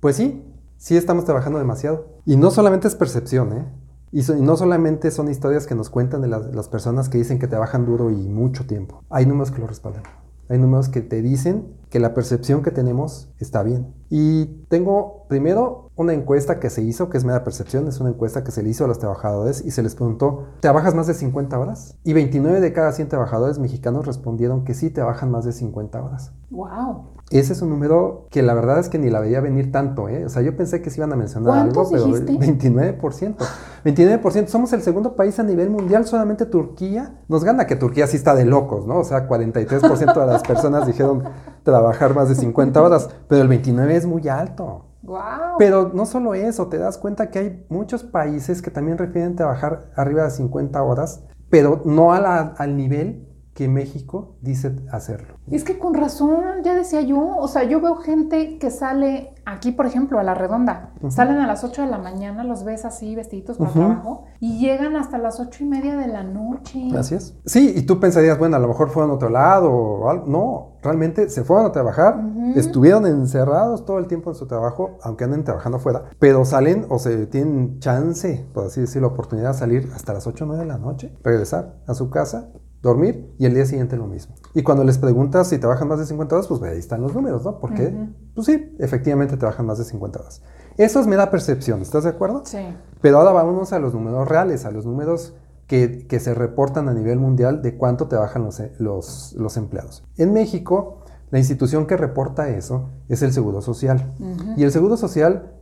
Pues 0.00 0.16
sí, 0.16 0.42
sí 0.76 0.96
estamos 0.96 1.24
trabajando 1.24 1.58
demasiado. 1.58 2.20
Y 2.24 2.36
no 2.36 2.50
solamente 2.50 2.88
es 2.88 2.94
percepción, 2.94 3.52
¿eh? 3.52 3.66
Y, 4.12 4.22
no 4.40 4.56
solamente 4.56 5.10
son 5.10 5.30
historias 5.30 5.66
que 5.66 5.74
nos 5.74 5.90
cuentan 5.90 6.22
de 6.22 6.28
las, 6.28 6.68
personas 6.68 7.08
que 7.08 7.18
dicen 7.18 7.38
que 7.38 7.46
trabajan 7.46 7.86
duro 7.86 8.10
y 8.10 8.28
mucho 8.28 8.66
tiempo. 8.66 9.04
Hay 9.10 9.26
números 9.26 9.50
que 9.50 9.60
lo 9.60 9.66
respaldan. 9.66 10.02
Hay 10.48 10.58
números 10.58 10.88
que 10.88 11.02
te 11.02 11.20
dicen 11.20 11.76
que 11.90 12.00
la 12.00 12.14
percepción 12.14 12.62
que 12.62 12.70
tenemos 12.70 13.30
está 13.38 13.62
bien. 13.62 13.94
Y 14.08 14.46
tengo 14.68 15.26
primero 15.28 15.90
una 15.94 16.14
encuesta 16.14 16.58
que 16.58 16.70
se 16.70 16.82
hizo, 16.82 17.10
que 17.10 17.18
es 17.18 17.24
mera 17.24 17.44
percepción, 17.44 17.86
es 17.86 18.00
una 18.00 18.10
encuesta 18.10 18.44
que 18.44 18.50
se 18.50 18.62
le 18.62 18.70
hizo 18.70 18.84
a 18.84 18.88
los 18.88 18.98
trabajadores 18.98 19.62
y 19.64 19.72
se 19.72 19.82
les 19.82 19.94
preguntó, 19.94 20.46
¿trabajas 20.60 20.94
más 20.94 21.06
de 21.06 21.14
50 21.14 21.58
horas? 21.58 21.98
Y 22.02 22.14
29 22.14 22.60
de 22.60 22.72
cada 22.72 22.92
100 22.92 23.08
trabajadores 23.08 23.58
mexicanos 23.58 24.06
respondieron 24.06 24.64
que 24.64 24.72
sí 24.72 24.88
trabajan 24.88 25.30
más 25.30 25.44
de 25.44 25.52
50 25.52 26.02
horas. 26.02 26.32
¡Wow! 26.50 27.18
Ese 27.30 27.52
es 27.52 27.60
un 27.60 27.68
número 27.68 28.26
que 28.30 28.42
la 28.42 28.54
verdad 28.54 28.78
es 28.78 28.88
que 28.88 28.98
ni 28.98 29.10
la 29.10 29.20
veía 29.20 29.40
venir 29.42 29.70
tanto, 29.70 30.08
¿eh? 30.08 30.24
O 30.24 30.30
sea, 30.30 30.40
yo 30.40 30.56
pensé 30.56 30.80
que 30.80 30.88
se 30.88 30.98
iban 30.98 31.12
a 31.12 31.16
mencionar 31.16 31.58
algo, 31.58 31.86
pero 31.90 32.06
dijiste? 32.06 32.32
29%. 32.38 33.36
29%. 33.84 34.46
Somos 34.46 34.72
el 34.72 34.80
segundo 34.80 35.14
país 35.14 35.38
a 35.38 35.42
nivel 35.42 35.68
mundial, 35.68 36.06
solamente 36.06 36.46
Turquía 36.46 37.20
nos 37.28 37.44
gana, 37.44 37.66
que 37.66 37.76
Turquía 37.76 38.06
sí 38.06 38.16
está 38.16 38.34
de 38.34 38.46
locos, 38.46 38.86
¿no? 38.86 38.98
O 38.98 39.04
sea, 39.04 39.28
43% 39.28 40.18
de 40.18 40.26
las 40.26 40.42
personas 40.42 40.86
dijeron 40.86 41.24
trabajar 41.64 42.14
más 42.14 42.30
de 42.30 42.34
50 42.34 42.82
horas, 42.82 43.10
pero 43.28 43.42
el 43.42 43.48
29 43.48 43.96
es 43.96 44.06
muy 44.06 44.26
alto. 44.28 44.86
Wow. 45.02 45.20
Pero 45.58 45.90
no 45.94 46.06
solo 46.06 46.32
eso, 46.34 46.68
te 46.68 46.78
das 46.78 46.96
cuenta 46.96 47.30
que 47.30 47.38
hay 47.38 47.66
muchos 47.68 48.04
países 48.04 48.62
que 48.62 48.70
también 48.70 48.96
refieren 48.96 49.36
trabajar 49.36 49.90
arriba 49.96 50.24
de 50.24 50.30
50 50.30 50.82
horas, 50.82 51.24
pero 51.50 51.82
no 51.84 52.12
al 52.12 52.76
nivel 52.76 53.27
que 53.58 53.66
México 53.66 54.36
dice 54.40 54.76
hacerlo. 54.92 55.34
Es 55.50 55.64
que 55.64 55.80
con 55.80 55.92
razón, 55.92 56.62
ya 56.62 56.76
decía 56.76 57.00
yo, 57.00 57.18
o 57.38 57.48
sea, 57.48 57.64
yo 57.64 57.80
veo 57.80 57.96
gente 57.96 58.56
que 58.56 58.70
sale 58.70 59.34
aquí, 59.46 59.72
por 59.72 59.84
ejemplo, 59.84 60.20
a 60.20 60.22
la 60.22 60.32
redonda, 60.34 60.92
salen 61.08 61.38
a 61.38 61.46
las 61.48 61.64
8 61.64 61.82
de 61.82 61.88
la 61.88 61.98
mañana, 61.98 62.44
los 62.44 62.62
ves 62.62 62.84
así 62.84 63.16
vestiditos 63.16 63.58
para 63.58 63.72
trabajo 63.72 64.26
y 64.38 64.60
llegan 64.60 64.94
hasta 64.94 65.18
las 65.18 65.40
8 65.40 65.64
y 65.64 65.66
media 65.66 65.96
de 65.96 66.06
la 66.06 66.22
noche. 66.22 66.86
Gracias. 66.92 67.34
Sí, 67.46 67.72
y 67.74 67.82
tú 67.82 67.98
pensarías, 67.98 68.38
bueno, 68.38 68.54
a 68.54 68.60
lo 68.60 68.68
mejor 68.68 68.90
fueron 68.90 69.10
a 69.10 69.14
otro 69.14 69.28
lado 69.28 69.72
o 69.72 70.08
algo. 70.08 70.26
No, 70.28 70.76
realmente 70.80 71.28
se 71.28 71.42
fueron 71.42 71.66
a 71.66 71.72
trabajar, 71.72 72.16
estuvieron 72.54 73.06
encerrados 73.06 73.84
todo 73.84 73.98
el 73.98 74.06
tiempo 74.06 74.30
en 74.30 74.36
su 74.36 74.46
trabajo, 74.46 74.98
aunque 75.02 75.24
anden 75.24 75.42
trabajando 75.42 75.80
fuera, 75.80 76.04
pero 76.20 76.44
salen 76.44 76.86
o 76.90 77.00
se 77.00 77.26
tienen 77.26 77.80
chance, 77.80 78.46
por 78.54 78.66
así 78.66 78.82
decirlo, 78.82 79.08
oportunidad 79.08 79.54
de 79.54 79.58
salir 79.58 79.90
hasta 79.96 80.12
las 80.12 80.28
8 80.28 80.44
o 80.44 80.46
9 80.46 80.62
de 80.62 80.68
la 80.68 80.78
noche, 80.78 81.12
regresar 81.24 81.74
a 81.88 81.94
su 81.94 82.08
casa 82.08 82.52
dormir 82.82 83.34
y 83.38 83.46
el 83.46 83.54
día 83.54 83.66
siguiente 83.66 83.96
lo 83.96 84.06
mismo. 84.06 84.34
Y 84.54 84.62
cuando 84.62 84.84
les 84.84 84.98
preguntas 84.98 85.48
si 85.48 85.58
trabajan 85.58 85.88
más 85.88 85.98
de 85.98 86.06
50 86.06 86.34
horas, 86.34 86.48
pues 86.48 86.62
ahí 86.62 86.78
están 86.78 87.00
los 87.00 87.14
números, 87.14 87.44
¿no? 87.44 87.58
Porque, 87.58 87.92
pues 88.34 88.46
sí, 88.46 88.76
efectivamente 88.78 89.36
trabajan 89.36 89.66
más 89.66 89.78
de 89.78 89.84
50 89.84 90.18
horas. 90.18 90.42
Eso 90.76 91.00
es 91.00 91.06
mera 91.06 91.30
percepción, 91.30 91.82
¿estás 91.82 92.04
de 92.04 92.10
acuerdo? 92.10 92.42
Sí. 92.44 92.58
Pero 93.00 93.18
ahora 93.18 93.32
vamos 93.32 93.72
a 93.72 93.78
los 93.78 93.94
números 93.94 94.28
reales, 94.28 94.64
a 94.64 94.70
los 94.70 94.86
números 94.86 95.34
que, 95.66 96.06
se 96.18 96.34
reportan 96.34 96.88
a 96.88 96.94
nivel 96.94 97.18
mundial 97.18 97.62
de 97.62 97.76
cuánto 97.76 98.08
trabajan 98.08 98.42
los, 98.42 98.62
los, 98.78 99.34
los 99.36 99.56
empleados. 99.56 100.04
En 100.16 100.32
México, 100.32 101.04
la 101.30 101.38
institución 101.38 101.86
que 101.86 101.96
reporta 101.96 102.48
eso 102.48 102.88
es 103.08 103.22
el 103.22 103.32
Seguro 103.32 103.60
Social. 103.60 104.14
Y 104.56 104.64
el 104.64 104.72
Seguro 104.72 104.96
Social 104.96 105.52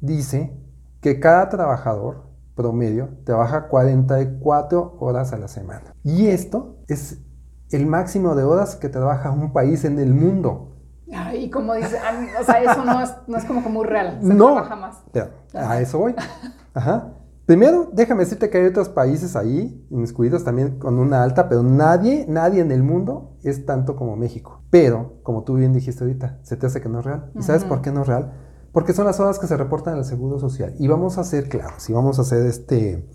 dice 0.00 0.52
que 1.00 1.20
cada 1.20 1.48
trabajador 1.48 2.29
promedio 2.60 3.08
trabaja 3.24 3.68
44 3.68 4.98
horas 5.00 5.32
a 5.32 5.38
la 5.38 5.48
semana. 5.48 5.94
Y 6.04 6.26
esto 6.26 6.76
es 6.88 7.18
el 7.70 7.86
máximo 7.86 8.34
de 8.34 8.44
horas 8.44 8.76
que 8.76 8.90
trabaja 8.90 9.30
un 9.30 9.54
país 9.54 9.84
en 9.84 9.98
el 9.98 10.12
mundo. 10.12 10.76
Y 11.34 11.48
como 11.48 11.74
dice, 11.74 11.96
o 12.38 12.44
sea, 12.44 12.62
eso 12.62 12.84
no 12.84 13.00
es, 13.00 13.14
no 13.26 13.38
es 13.38 13.44
como 13.44 13.62
muy 13.62 13.86
real, 13.86 14.18
se 14.20 14.34
no, 14.34 14.52
trabaja 14.52 14.76
más. 14.76 14.98
a 15.54 15.80
eso 15.80 15.98
voy. 15.98 16.14
Ajá. 16.74 17.14
Primero, 17.46 17.88
déjame 17.92 18.24
decirte 18.24 18.50
que 18.50 18.58
hay 18.58 18.66
otros 18.66 18.90
países 18.90 19.34
ahí, 19.34 19.84
inmiscuidos 19.90 20.44
también 20.44 20.78
con 20.78 20.98
una 20.98 21.22
alta, 21.22 21.48
pero 21.48 21.62
nadie, 21.62 22.26
nadie 22.28 22.60
en 22.60 22.70
el 22.70 22.82
mundo 22.82 23.38
es 23.42 23.64
tanto 23.64 23.96
como 23.96 24.16
México. 24.16 24.62
Pero, 24.70 25.14
como 25.22 25.42
tú 25.42 25.54
bien 25.54 25.72
dijiste 25.72 26.04
ahorita, 26.04 26.38
se 26.42 26.56
te 26.56 26.66
hace 26.66 26.80
que 26.80 26.88
no 26.88 27.00
es 27.00 27.06
real. 27.06 27.32
¿Y 27.34 27.42
sabes 27.42 27.64
por 27.64 27.80
qué 27.80 27.90
no 27.90 28.02
es 28.02 28.06
real? 28.06 28.32
Porque 28.72 28.92
son 28.92 29.06
las 29.06 29.20
horas 29.20 29.38
que 29.38 29.46
se 29.46 29.56
reportan 29.56 29.94
al 29.94 30.04
Seguro 30.04 30.38
Social. 30.38 30.74
Y 30.78 30.88
vamos 30.88 31.18
a 31.18 31.24
ser 31.24 31.48
claros, 31.48 31.88
y 31.88 31.92
vamos 31.92 32.18
a 32.18 32.22
hacer 32.22 32.46
este, 32.46 33.08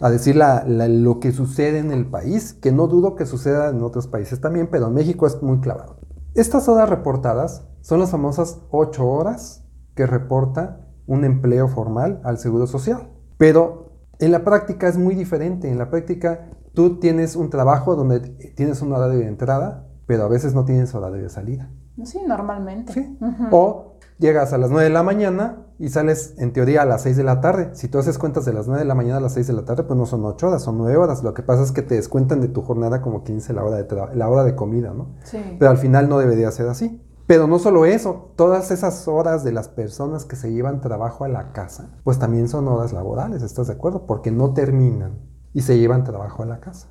a 0.00 0.10
decir 0.10 0.36
lo 0.36 1.20
que 1.20 1.32
sucede 1.32 1.78
en 1.78 1.92
el 1.92 2.06
país, 2.06 2.52
que 2.54 2.72
no 2.72 2.86
dudo 2.86 3.14
que 3.14 3.26
suceda 3.26 3.70
en 3.70 3.82
otros 3.82 4.06
países 4.06 4.40
también, 4.40 4.68
pero 4.70 4.88
en 4.88 4.94
México 4.94 5.26
es 5.26 5.42
muy 5.42 5.60
clavado. 5.60 5.98
Estas 6.34 6.68
horas 6.68 6.88
reportadas 6.90 7.66
son 7.80 8.00
las 8.00 8.10
famosas 8.10 8.60
8 8.70 9.06
horas 9.06 9.64
que 9.94 10.06
reporta 10.06 10.86
un 11.06 11.24
empleo 11.24 11.68
formal 11.68 12.20
al 12.24 12.38
Seguro 12.38 12.66
Social. 12.66 13.10
Pero 13.38 13.92
en 14.18 14.32
la 14.32 14.44
práctica 14.44 14.88
es 14.88 14.98
muy 14.98 15.14
diferente. 15.14 15.70
En 15.70 15.78
la 15.78 15.88
práctica 15.90 16.50
tú 16.74 16.98
tienes 16.98 17.36
un 17.36 17.48
trabajo 17.48 17.96
donde 17.96 18.20
tienes 18.20 18.82
un 18.82 18.92
horario 18.92 19.20
de 19.20 19.28
entrada, 19.28 19.88
pero 20.06 20.24
a 20.24 20.28
veces 20.28 20.54
no 20.54 20.64
tienes 20.64 20.94
horario 20.94 21.22
de 21.22 21.30
salida. 21.30 21.70
Sí, 22.04 22.20
normalmente. 22.26 22.92
Sí. 22.92 23.18
O 23.50 23.95
llegas 24.18 24.52
a 24.52 24.58
las 24.58 24.70
9 24.70 24.84
de 24.84 24.90
la 24.90 25.02
mañana 25.02 25.66
y 25.78 25.88
sales 25.88 26.34
en 26.38 26.52
teoría 26.52 26.82
a 26.82 26.84
las 26.86 27.02
6 27.02 27.16
de 27.16 27.24
la 27.24 27.40
tarde. 27.40 27.70
Si 27.74 27.88
tú 27.88 27.98
haces 27.98 28.18
cuentas 28.18 28.44
de 28.44 28.52
las 28.52 28.66
9 28.66 28.80
de 28.80 28.88
la 28.88 28.94
mañana 28.94 29.18
a 29.18 29.20
las 29.20 29.34
6 29.34 29.46
de 29.46 29.52
la 29.52 29.64
tarde, 29.64 29.82
pues 29.84 29.98
no 29.98 30.06
son 30.06 30.24
8 30.24 30.48
horas, 30.48 30.62
son 30.62 30.78
9 30.78 30.96
horas. 30.96 31.22
Lo 31.22 31.34
que 31.34 31.42
pasa 31.42 31.62
es 31.62 31.72
que 31.72 31.82
te 31.82 31.94
descuentan 31.94 32.40
de 32.40 32.48
tu 32.48 32.62
jornada 32.62 33.02
como 33.02 33.24
15 33.24 33.52
la 33.52 33.64
hora 33.64 33.76
de, 33.76 33.86
la 34.14 34.28
hora 34.28 34.44
de 34.44 34.54
comida, 34.54 34.92
¿no? 34.94 35.14
Sí. 35.24 35.38
Pero 35.58 35.70
al 35.70 35.78
final 35.78 36.08
no 36.08 36.18
debería 36.18 36.50
ser 36.50 36.68
así. 36.68 37.02
Pero 37.26 37.48
no 37.48 37.58
solo 37.58 37.86
eso, 37.86 38.32
todas 38.36 38.70
esas 38.70 39.08
horas 39.08 39.42
de 39.42 39.50
las 39.50 39.68
personas 39.68 40.24
que 40.24 40.36
se 40.36 40.52
llevan 40.52 40.80
trabajo 40.80 41.24
a 41.24 41.28
la 41.28 41.52
casa, 41.52 41.90
pues 42.04 42.20
también 42.20 42.48
son 42.48 42.68
horas 42.68 42.92
laborales, 42.92 43.42
¿estás 43.42 43.66
de 43.66 43.72
acuerdo? 43.72 44.06
Porque 44.06 44.30
no 44.30 44.54
terminan 44.54 45.18
y 45.52 45.62
se 45.62 45.76
llevan 45.76 46.04
trabajo 46.04 46.44
a 46.44 46.46
la 46.46 46.60
casa. 46.60 46.88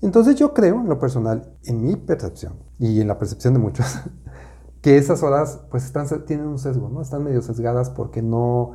Entonces 0.00 0.36
yo 0.36 0.54
creo, 0.54 0.76
en 0.76 0.88
lo 0.88 1.00
personal, 1.00 1.56
en 1.64 1.82
mi 1.82 1.96
percepción 1.96 2.52
y 2.78 3.00
en 3.00 3.08
la 3.08 3.18
percepción 3.18 3.54
de 3.54 3.60
muchos, 3.60 3.86
que 4.82 4.96
esas 4.96 5.22
horas 5.22 5.60
pues 5.70 5.84
están, 5.84 6.06
tienen 6.24 6.46
un 6.46 6.58
sesgo, 6.58 6.88
¿no? 6.88 7.02
Están 7.02 7.24
medio 7.24 7.42
sesgadas 7.42 7.90
porque 7.90 8.22
no 8.22 8.72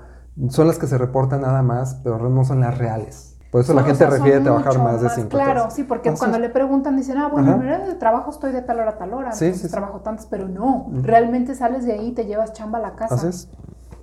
son 0.50 0.68
las 0.68 0.80
que 0.80 0.88
se 0.88 0.98
reportan 0.98 1.42
nada 1.42 1.62
más, 1.62 1.96
pero 2.04 2.30
no 2.30 2.44
son 2.44 2.62
las 2.62 2.78
reales. 2.78 3.38
Por 3.52 3.62
eso 3.62 3.76
la 3.76 3.84
gente 3.84 4.04
refiere 4.08 4.38
a 4.38 4.44
trabajar 4.44 4.80
más 4.80 5.00
de 5.00 5.10
50 5.10 5.30
Claro, 5.30 5.62
horas. 5.62 5.76
sí, 5.76 5.84
porque 5.84 6.12
cuando 6.18 6.40
le 6.40 6.50
preguntan 6.50 6.98
dicen, 6.98 7.20
ah, 7.20 7.30
bueno, 7.32 7.54
en 7.62 7.86
de 7.88 7.94
trabajo 7.94 8.32
estoy 8.32 8.52
de 8.52 8.64
tal 8.64 8.80
hora 8.80 8.92
a 8.92 8.98
tal 8.98 9.14
hora, 9.14 9.32
sí, 9.32 9.46
entonces 9.46 9.70
trabajo 9.70 10.00
tantas, 10.00 10.26
pero 10.26 10.48
no, 10.48 10.88
realmente 10.92 11.54
sales 11.54 11.86
de 11.86 11.94
ahí 11.94 12.08
y 12.08 12.12
te 12.14 12.26
llevas 12.26 12.54
chamba 12.54 12.80
a 12.80 12.82
la 12.82 12.96
casa. 12.96 13.30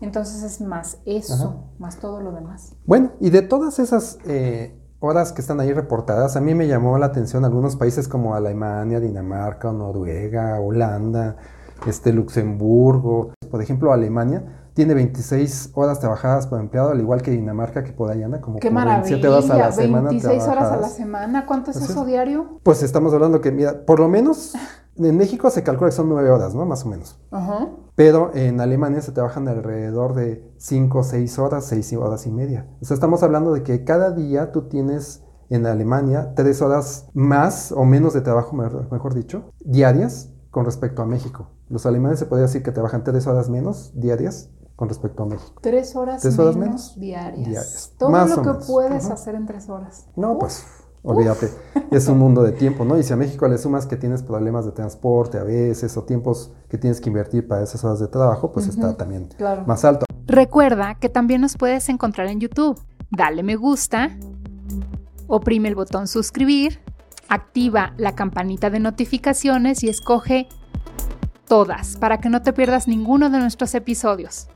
Entonces 0.01 0.45
es 0.45 0.61
más 0.61 0.99
eso, 1.05 1.65
más 1.79 1.97
todo 1.97 2.21
lo 2.21 2.31
demás. 2.31 2.77
Bueno, 2.87 3.11
y 3.19 3.31
de 3.31 3.43
todas 3.43 3.81
esas 3.81 4.19
eh, 4.25 4.81
horas 5.01 5.33
que 5.33 5.41
están 5.41 5.59
ahí 5.59 5.73
reportadas, 5.73 6.37
a 6.37 6.41
mí 6.41 6.55
me 6.55 6.69
llamó 6.69 6.97
la 6.99 7.07
atención 7.07 7.45
algunos 7.45 7.75
países 7.75 8.07
como 8.07 8.37
Alemania, 8.37 9.01
Dinamarca, 9.01 9.73
Noruega, 9.73 10.61
Holanda, 10.61 11.37
este, 11.87 12.13
Luxemburgo, 12.13 13.33
por 13.51 13.63
ejemplo, 13.63 13.93
Alemania 13.93 14.57
tiene 14.75 14.95
26 14.95 15.73
horas 15.75 16.01
trabajadas 16.01 16.47
por 16.47 16.61
empleado, 16.61 16.91
al 16.91 17.01
igual 17.01 17.23
que 17.23 17.31
Dinamarca, 17.31 17.83
que 17.85 17.93
por 17.93 18.11
ahí 18.11 18.23
anda 18.23 18.41
como, 18.41 18.61
Qué 18.61 18.71
maravilla, 18.71 19.17
27 19.17 19.29
horas 19.29 19.51
a 19.51 19.57
la 19.57 19.73
semana. 19.73 20.11
26 20.11 20.43
horas 20.45 20.73
a 20.73 20.77
la 20.77 20.89
semana, 20.89 21.47
¿cuánto 21.47 21.71
es 21.71 21.77
eso 21.77 22.05
diario? 22.05 22.61
Pues 22.63 22.83
estamos 22.83 23.13
hablando 23.13 23.41
que, 23.41 23.51
mira, 23.51 23.85
por 23.85 24.01
lo 24.01 24.09
menos 24.09 24.55
en 24.97 25.17
México 25.17 25.51
se 25.51 25.63
calcula 25.63 25.91
que 25.91 25.97
son 25.97 26.09
9 26.09 26.31
horas, 26.31 26.55
¿no? 26.55 26.65
Más 26.67 26.85
o 26.85 26.89
menos. 26.89 27.21
Pero 27.95 28.31
en 28.35 28.61
Alemania 28.61 29.01
se 29.01 29.13
trabajan 29.13 29.49
alrededor 29.49 30.15
de 30.15 30.51
5 30.59 30.99
o 30.99 31.03
6 31.03 31.39
horas, 31.39 31.65
6 31.67 31.93
horas 31.95 32.27
y 32.27 32.31
media. 32.31 32.67
O 32.81 32.85
sea, 32.85 32.95
estamos 32.95 33.23
hablando 33.23 33.53
de 33.53 33.63
que 33.63 33.85
cada 33.85 34.11
día 34.13 34.53
tú 34.53 34.69
tienes 34.69 35.25
en 35.49 35.67
Alemania 35.67 36.33
3 36.37 36.63
horas 36.63 37.09
más 37.13 37.73
o 37.73 37.85
menos 37.85 38.15
de 38.15 38.21
trabajo, 38.21 38.57
mejor 38.57 39.15
dicho, 39.15 39.51
diarias 39.61 40.33
con 40.51 40.65
respecto 40.65 41.03
a 41.03 41.07
México. 41.07 41.51
Los 41.71 41.87
alemanes 41.87 42.19
se 42.19 42.27
podría 42.27 42.47
decir 42.47 42.63
que 42.63 42.73
trabajan 42.73 43.05
tres 43.05 43.27
horas 43.27 43.49
menos 43.49 43.93
diarias 43.95 44.51
con 44.75 44.89
respecto 44.89 45.23
a 45.23 45.27
México. 45.27 45.61
Tres 45.63 45.95
horas, 45.95 46.25
menos, 46.57 46.99
diarias. 46.99 47.95
Todo 47.97 48.11
lo 48.11 48.43
que 48.43 48.67
puedes 48.67 49.09
hacer 49.09 49.37
en 49.37 49.47
tres 49.47 49.69
horas. 49.69 50.09
No, 50.17 50.39
pues 50.39 50.67
Olvídate, 51.03 51.49
es 51.91 52.09
un 52.09 52.19
mundo 52.19 52.43
de 52.43 52.53
tiempo, 52.53 52.85
¿no? 52.85 52.99
Y 52.99 53.03
si 53.03 53.13
a 53.13 53.17
México 53.17 53.49
le 53.49 53.57
sumas 53.57 53.87
que 53.87 53.97
tienes 53.97 54.23
problemas 54.23 54.67
de 54.67 54.73
transporte 54.73 55.39
a 55.39 55.45
veces 55.45 55.97
o 55.97 56.05
tiempos 56.05 56.53
que 56.69 56.77
tienes 56.77 57.01
que 57.01 57.09
invertir 57.09 57.49
para 57.49 57.63
esas 57.63 57.83
horas 57.85 58.01
de 58.01 58.09
trabajo, 58.09 58.53
pues 58.53 58.67
está 58.67 58.97
también 58.97 59.29
más 59.67 59.85
alto. 59.87 60.05
Recuerda 60.27 60.97
que 60.97 61.09
también 61.09 61.41
nos 61.41 61.57
puedes 61.57 61.89
encontrar 61.89 62.27
en 62.27 62.41
YouTube. 62.41 62.79
Dale 63.11 63.43
me 63.43 63.57
gusta, 63.57 64.11
oprime 65.27 65.69
el 65.69 65.75
botón 65.75 66.07
suscribir, 66.07 66.81
activa 67.29 67.95
la 67.97 68.15
campanita 68.15 68.69
de 68.69 68.81
notificaciones 68.81 69.83
y 69.83 69.89
escoge 69.89 70.49
todas 71.51 71.97
para 71.97 72.19
que 72.19 72.29
no 72.29 72.43
te 72.43 72.53
pierdas 72.53 72.87
ninguno 72.87 73.29
de 73.29 73.41
nuestros 73.41 73.75
episodios. 73.75 74.47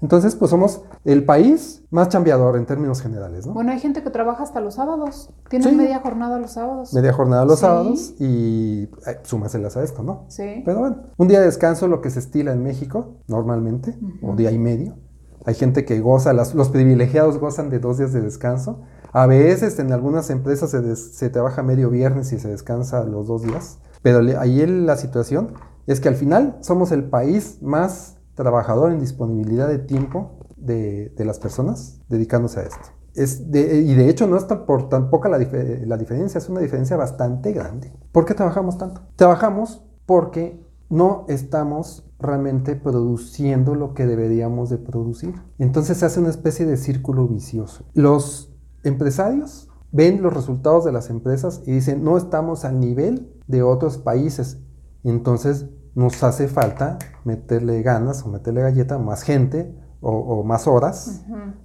Entonces, 0.00 0.34
pues 0.36 0.50
somos 0.50 0.80
el 1.04 1.24
país 1.24 1.82
más 1.90 2.08
chambeador 2.08 2.56
en 2.56 2.64
términos 2.64 3.02
generales, 3.02 3.46
¿no? 3.46 3.52
Bueno, 3.52 3.72
hay 3.72 3.78
gente 3.78 4.02
que 4.02 4.08
trabaja 4.08 4.44
hasta 4.44 4.62
los 4.62 4.76
sábados. 4.76 5.28
Tienen 5.50 5.76
media 5.76 5.98
jornada 6.00 6.38
los 6.38 6.52
sábados. 6.52 6.94
Media 6.94 7.12
jornada 7.12 7.44
los 7.44 7.58
sábados 7.58 8.14
y 8.18 8.84
eh, 8.84 9.18
súmaselas 9.24 9.76
a 9.76 9.82
esto, 9.82 10.02
¿no? 10.02 10.24
Sí. 10.28 10.62
Pero 10.64 10.78
bueno, 10.78 10.96
un 11.18 11.28
día 11.28 11.40
de 11.40 11.46
descanso, 11.46 11.88
lo 11.88 12.00
que 12.00 12.08
se 12.08 12.20
estila 12.20 12.52
en 12.52 12.62
México, 12.62 13.18
normalmente, 13.26 13.98
o 14.22 14.34
día 14.34 14.50
y 14.50 14.58
medio. 14.58 14.96
Hay 15.44 15.56
gente 15.56 15.84
que 15.84 16.00
goza, 16.00 16.32
los 16.32 16.70
privilegiados 16.70 17.36
gozan 17.36 17.68
de 17.68 17.80
dos 17.80 17.98
días 17.98 18.14
de 18.14 18.22
descanso. 18.22 18.80
A 19.12 19.26
veces 19.26 19.78
en 19.78 19.92
algunas 19.92 20.30
empresas 20.30 20.70
se, 20.70 20.96
se 20.96 21.28
trabaja 21.28 21.62
medio 21.62 21.90
viernes 21.90 22.32
y 22.32 22.38
se 22.38 22.48
descansa 22.48 23.04
los 23.04 23.26
dos 23.26 23.42
días. 23.42 23.78
Pero 24.02 24.20
ahí 24.38 24.64
la 24.66 24.96
situación 24.96 25.54
es 25.86 26.00
que 26.00 26.08
al 26.08 26.14
final 26.14 26.58
somos 26.60 26.92
el 26.92 27.04
país 27.04 27.58
más 27.62 28.18
trabajador 28.34 28.92
en 28.92 29.00
disponibilidad 29.00 29.68
de 29.68 29.78
tiempo 29.78 30.38
de, 30.56 31.12
las 31.18 31.38
personas 31.38 32.00
dedicándose 32.08 32.60
a 32.60 32.62
esto. 32.64 32.88
Es 33.14 33.40
y 33.40 33.94
de 33.94 34.08
hecho 34.08 34.26
no 34.28 34.36
es 34.36 34.44
por 34.44 34.88
tan 34.88 35.10
poca 35.10 35.28
la, 35.28 35.38
la 35.38 35.96
diferencia, 35.96 36.38
es 36.38 36.48
una 36.48 36.60
diferencia 36.60 36.96
bastante 36.96 37.52
grande. 37.52 37.92
¿Por 38.12 38.24
qué 38.24 38.34
trabajamos 38.34 38.78
tanto? 38.78 39.00
Trabajamos 39.16 39.82
porque 40.06 40.64
no 40.88 41.24
estamos 41.28 42.08
realmente 42.18 42.76
produciendo 42.76 43.74
lo 43.74 43.94
que 43.94 44.06
deberíamos 44.06 44.70
de 44.70 44.78
producir. 44.78 45.34
Entonces 45.58 45.98
se 45.98 46.06
hace 46.06 46.20
una 46.20 46.30
especie 46.30 46.66
de 46.66 46.76
círculo 46.76 47.26
vicioso. 47.28 47.84
Los 47.94 48.54
empresarios 48.84 49.68
ven 49.90 50.22
los 50.22 50.32
resultados 50.32 50.84
de 50.84 50.92
las 50.92 51.10
empresas 51.10 51.62
y 51.66 51.72
dicen, 51.72 52.04
no 52.04 52.16
estamos 52.16 52.64
al 52.64 52.80
nivel 52.80 53.32
de 53.48 53.62
otros 53.62 53.98
países. 53.98 54.60
Entonces 55.02 55.66
nos 55.94 56.22
hace 56.22 56.46
falta 56.46 56.98
meterle 57.24 57.82
ganas 57.82 58.24
o 58.24 58.28
meterle 58.28 58.62
galleta 58.62 58.98
más 58.98 59.22
gente 59.22 59.74
o, 60.00 60.44
más 60.44 60.68
horas 60.68 61.24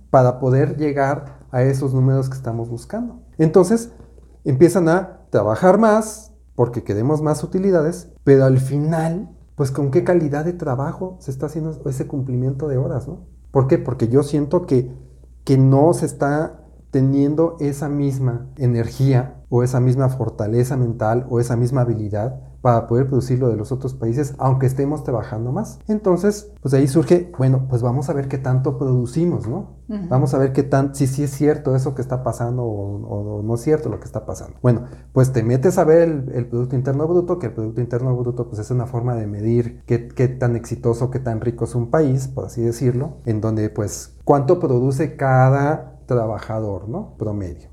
para 0.10 0.40
poder 0.40 0.78
llegar 0.78 1.46
a 1.52 1.62
esos 1.62 1.94
números 1.94 2.30
que 2.30 2.36
estamos 2.36 2.70
buscando. 2.70 3.22
Entonces 3.38 3.92
empiezan 4.44 4.90
a 4.90 5.28
trabajar 5.30 5.78
más 5.78 6.34
porque 6.56 6.84
queremos 6.84 7.22
más 7.22 7.44
utilidades, 7.44 8.12
pero 8.24 8.46
al 8.46 8.58
final, 8.58 9.30
pues 9.56 9.72
con 9.72 9.92
qué 9.92 10.04
calidad 10.04 10.46
de 10.46 10.54
trabajo 10.54 11.18
se 11.20 11.30
está 11.30 11.46
haciendo 11.46 11.80
ese 11.88 12.08
cumplimiento 12.08 12.68
de 12.68 12.78
horas, 12.78 13.08
¿no? 13.08 13.28
¿Por 13.52 13.68
qué? 13.68 13.78
Porque 13.78 14.08
yo 14.08 14.24
siento 14.24 14.66
que, 14.66 14.92
que 15.44 15.60
no 15.60 15.94
se 15.94 16.08
está 16.08 16.64
teniendo 16.90 17.58
esa 17.60 17.90
misma 17.90 18.52
energía 18.56 19.43
o 19.56 19.62
esa 19.62 19.80
misma 19.80 20.10
fortaleza 20.10 20.76
mental 20.78 21.28
o 21.30 21.40
esa 21.40 21.56
misma 21.56 21.82
habilidad 21.82 22.42
para 22.62 22.88
poder 22.88 23.06
producir 23.08 23.38
lo 23.38 23.50
de 23.50 23.56
los 23.56 23.72
otros 23.72 23.94
países, 23.94 24.34
aunque 24.40 24.66
estemos 24.66 25.04
trabajando 25.04 25.52
más. 25.52 25.80
Entonces, 25.88 26.52
pues 26.62 26.74
ahí 26.74 26.88
surge, 26.88 27.32
bueno, 27.38 27.68
pues 27.70 27.84
vamos 27.84 28.10
a 28.10 28.14
ver 28.14 28.30
qué 28.30 28.40
tanto 28.40 28.80
producimos, 28.80 29.48
¿no? 29.48 29.84
Vamos 30.10 30.34
a 30.34 30.40
ver 30.40 30.54
qué 30.54 30.64
tan, 30.64 30.96
si 30.96 31.06
sí 31.06 31.24
es 31.24 31.30
cierto 31.30 31.76
eso 31.76 31.94
que 31.94 32.02
está 32.02 32.24
pasando 32.24 32.64
o, 32.64 33.44
no 33.44 33.54
es 33.54 33.62
cierto 33.62 33.90
lo 33.90 34.00
que 34.00 34.06
está 34.06 34.26
pasando. 34.26 34.58
Bueno, 34.64 34.86
pues 35.12 35.34
te 35.34 35.44
metes 35.44 35.78
a 35.78 35.84
ver 35.84 36.32
el, 36.34 36.48
Producto 36.48 36.76
Interno 36.76 37.06
Bruto, 37.06 37.38
que 37.38 37.48
el 37.48 37.54
Producto 37.54 37.82
Interno 37.82 38.16
Bruto 38.16 38.48
pues 38.48 38.60
es 38.60 38.72
una 38.72 38.88
forma 38.88 39.14
de 39.14 39.28
medir 39.28 39.84
qué, 39.86 40.08
qué 40.08 40.30
tan 40.30 40.56
exitoso, 40.56 41.12
qué 41.12 41.20
tan 41.20 41.42
rico 41.42 41.66
es 41.66 41.76
un 41.76 41.92
país, 41.92 42.28
por 42.28 42.46
así 42.46 42.64
decirlo, 42.64 43.18
en 43.26 43.40
donde 43.40 43.70
pues 43.70 44.16
cuánto 44.24 44.60
produce 44.60 45.16
cada 45.16 45.93
trabajador, 46.14 46.88
¿no? 46.88 47.16
Promedio. 47.18 47.70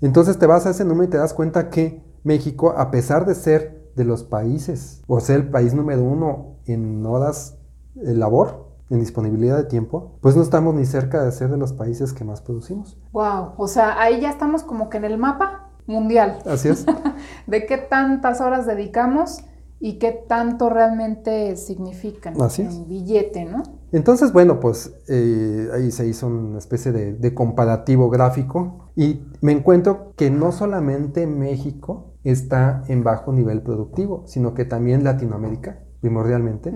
Entonces 0.00 0.38
te 0.38 0.46
vas 0.46 0.66
a 0.66 0.70
ese 0.70 0.84
número 0.84 1.04
y 1.04 1.10
te 1.10 1.18
das 1.18 1.34
cuenta 1.34 1.70
que 1.70 2.02
México, 2.24 2.74
a 2.76 2.90
pesar 2.90 3.26
de 3.26 3.34
ser 3.34 3.90
de 3.96 4.04
los 4.04 4.22
países, 4.24 5.02
o 5.06 5.20
ser 5.20 5.36
el 5.36 5.50
país 5.50 5.74
número 5.74 6.02
uno 6.02 6.56
en 6.66 7.04
horas 7.04 7.58
de 7.94 8.14
labor, 8.14 8.72
en 8.90 9.00
disponibilidad 9.00 9.56
de 9.56 9.64
tiempo, 9.64 10.18
pues 10.20 10.36
no 10.36 10.42
estamos 10.42 10.74
ni 10.74 10.84
cerca 10.84 11.22
de 11.24 11.32
ser 11.32 11.50
de 11.50 11.56
los 11.56 11.72
países 11.72 12.12
que 12.12 12.24
más 12.24 12.42
producimos. 12.42 12.98
Wow, 13.12 13.52
o 13.56 13.66
sea, 13.66 14.00
ahí 14.00 14.20
ya 14.20 14.28
estamos 14.28 14.62
como 14.62 14.90
que 14.90 14.98
en 14.98 15.04
el 15.04 15.18
mapa 15.18 15.70
mundial. 15.86 16.38
Así 16.44 16.68
es. 16.68 16.84
de 17.46 17.66
qué 17.66 17.78
tantas 17.78 18.40
horas 18.40 18.66
dedicamos 18.66 19.38
y 19.80 19.98
qué 19.98 20.12
tanto 20.12 20.68
realmente 20.68 21.56
significan 21.56 22.40
Así 22.40 22.62
en 22.62 22.86
billete, 22.86 23.44
¿no? 23.44 23.62
Entonces, 23.92 24.32
bueno, 24.32 24.58
pues 24.58 24.94
eh, 25.08 25.68
ahí 25.74 25.90
se 25.90 26.06
hizo 26.06 26.26
una 26.26 26.58
especie 26.58 26.92
de, 26.92 27.12
de 27.12 27.34
comparativo 27.34 28.08
gráfico 28.08 28.90
y 28.96 29.22
me 29.40 29.52
encuentro 29.52 30.12
que 30.16 30.30
no 30.30 30.50
solamente 30.50 31.26
México 31.26 32.12
está 32.24 32.82
en 32.88 33.04
bajo 33.04 33.32
nivel 33.32 33.62
productivo, 33.62 34.24
sino 34.26 34.54
que 34.54 34.64
también 34.64 35.04
Latinoamérica, 35.04 35.80
primordialmente, 36.00 36.72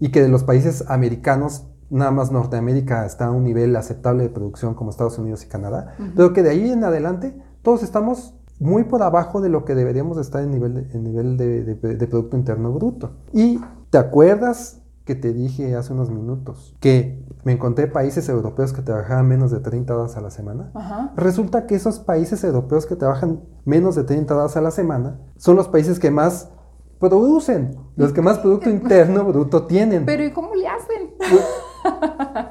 y 0.00 0.10
que 0.10 0.22
de 0.22 0.28
los 0.28 0.44
países 0.44 0.84
americanos, 0.88 1.68
nada 1.90 2.10
más 2.10 2.32
Norteamérica 2.32 3.06
está 3.06 3.26
a 3.26 3.30
un 3.30 3.44
nivel 3.44 3.74
aceptable 3.76 4.24
de 4.24 4.30
producción 4.30 4.74
como 4.74 4.90
Estados 4.90 5.18
Unidos 5.18 5.44
y 5.44 5.48
Canadá, 5.48 5.94
pero 6.16 6.32
que 6.32 6.42
de 6.42 6.50
ahí 6.50 6.70
en 6.70 6.84
adelante 6.84 7.36
todos 7.62 7.82
estamos 7.82 8.34
muy 8.60 8.84
por 8.84 9.02
abajo 9.02 9.40
de 9.40 9.48
lo 9.48 9.64
que 9.64 9.74
deberíamos 9.74 10.18
estar 10.18 10.42
en 10.42 10.50
nivel 10.50 10.74
de, 10.74 10.80
en 10.92 11.04
nivel 11.04 11.36
de 11.36 12.06
Producto 12.08 12.36
Interno 12.36 12.72
Bruto. 12.72 13.16
Y 13.32 13.60
te 13.90 13.98
acuerdas 13.98 14.80
que 15.04 15.14
te 15.14 15.32
dije 15.32 15.76
hace 15.76 15.92
unos 15.92 16.10
minutos, 16.10 16.74
que 16.80 17.22
me 17.44 17.52
encontré 17.52 17.86
países 17.86 18.28
europeos 18.28 18.72
que 18.72 18.80
trabajaban 18.80 19.28
menos 19.28 19.50
de 19.50 19.60
30 19.60 19.94
horas 19.94 20.16
a 20.16 20.22
la 20.22 20.30
semana. 20.30 20.72
Resulta 21.14 21.66
que 21.66 21.74
esos 21.74 21.98
países 21.98 22.42
europeos 22.42 22.86
que 22.86 22.96
trabajan 22.96 23.42
menos 23.64 23.96
de 23.96 24.04
30 24.04 24.34
horas 24.34 24.56
a 24.56 24.62
la 24.62 24.70
semana 24.70 25.20
son 25.36 25.56
los 25.56 25.68
países 25.68 25.98
que 25.98 26.10
más 26.10 26.50
producen, 26.98 27.76
los 27.96 28.12
que 28.12 28.22
más 28.22 28.38
Producto 28.38 28.70
Interno 28.70 29.24
Bruto 29.24 29.66
tienen. 29.66 30.06
Pero 30.06 30.24
¿y 30.24 30.32
cómo 30.32 30.54
le 30.54 30.66
hacen? 30.68 31.14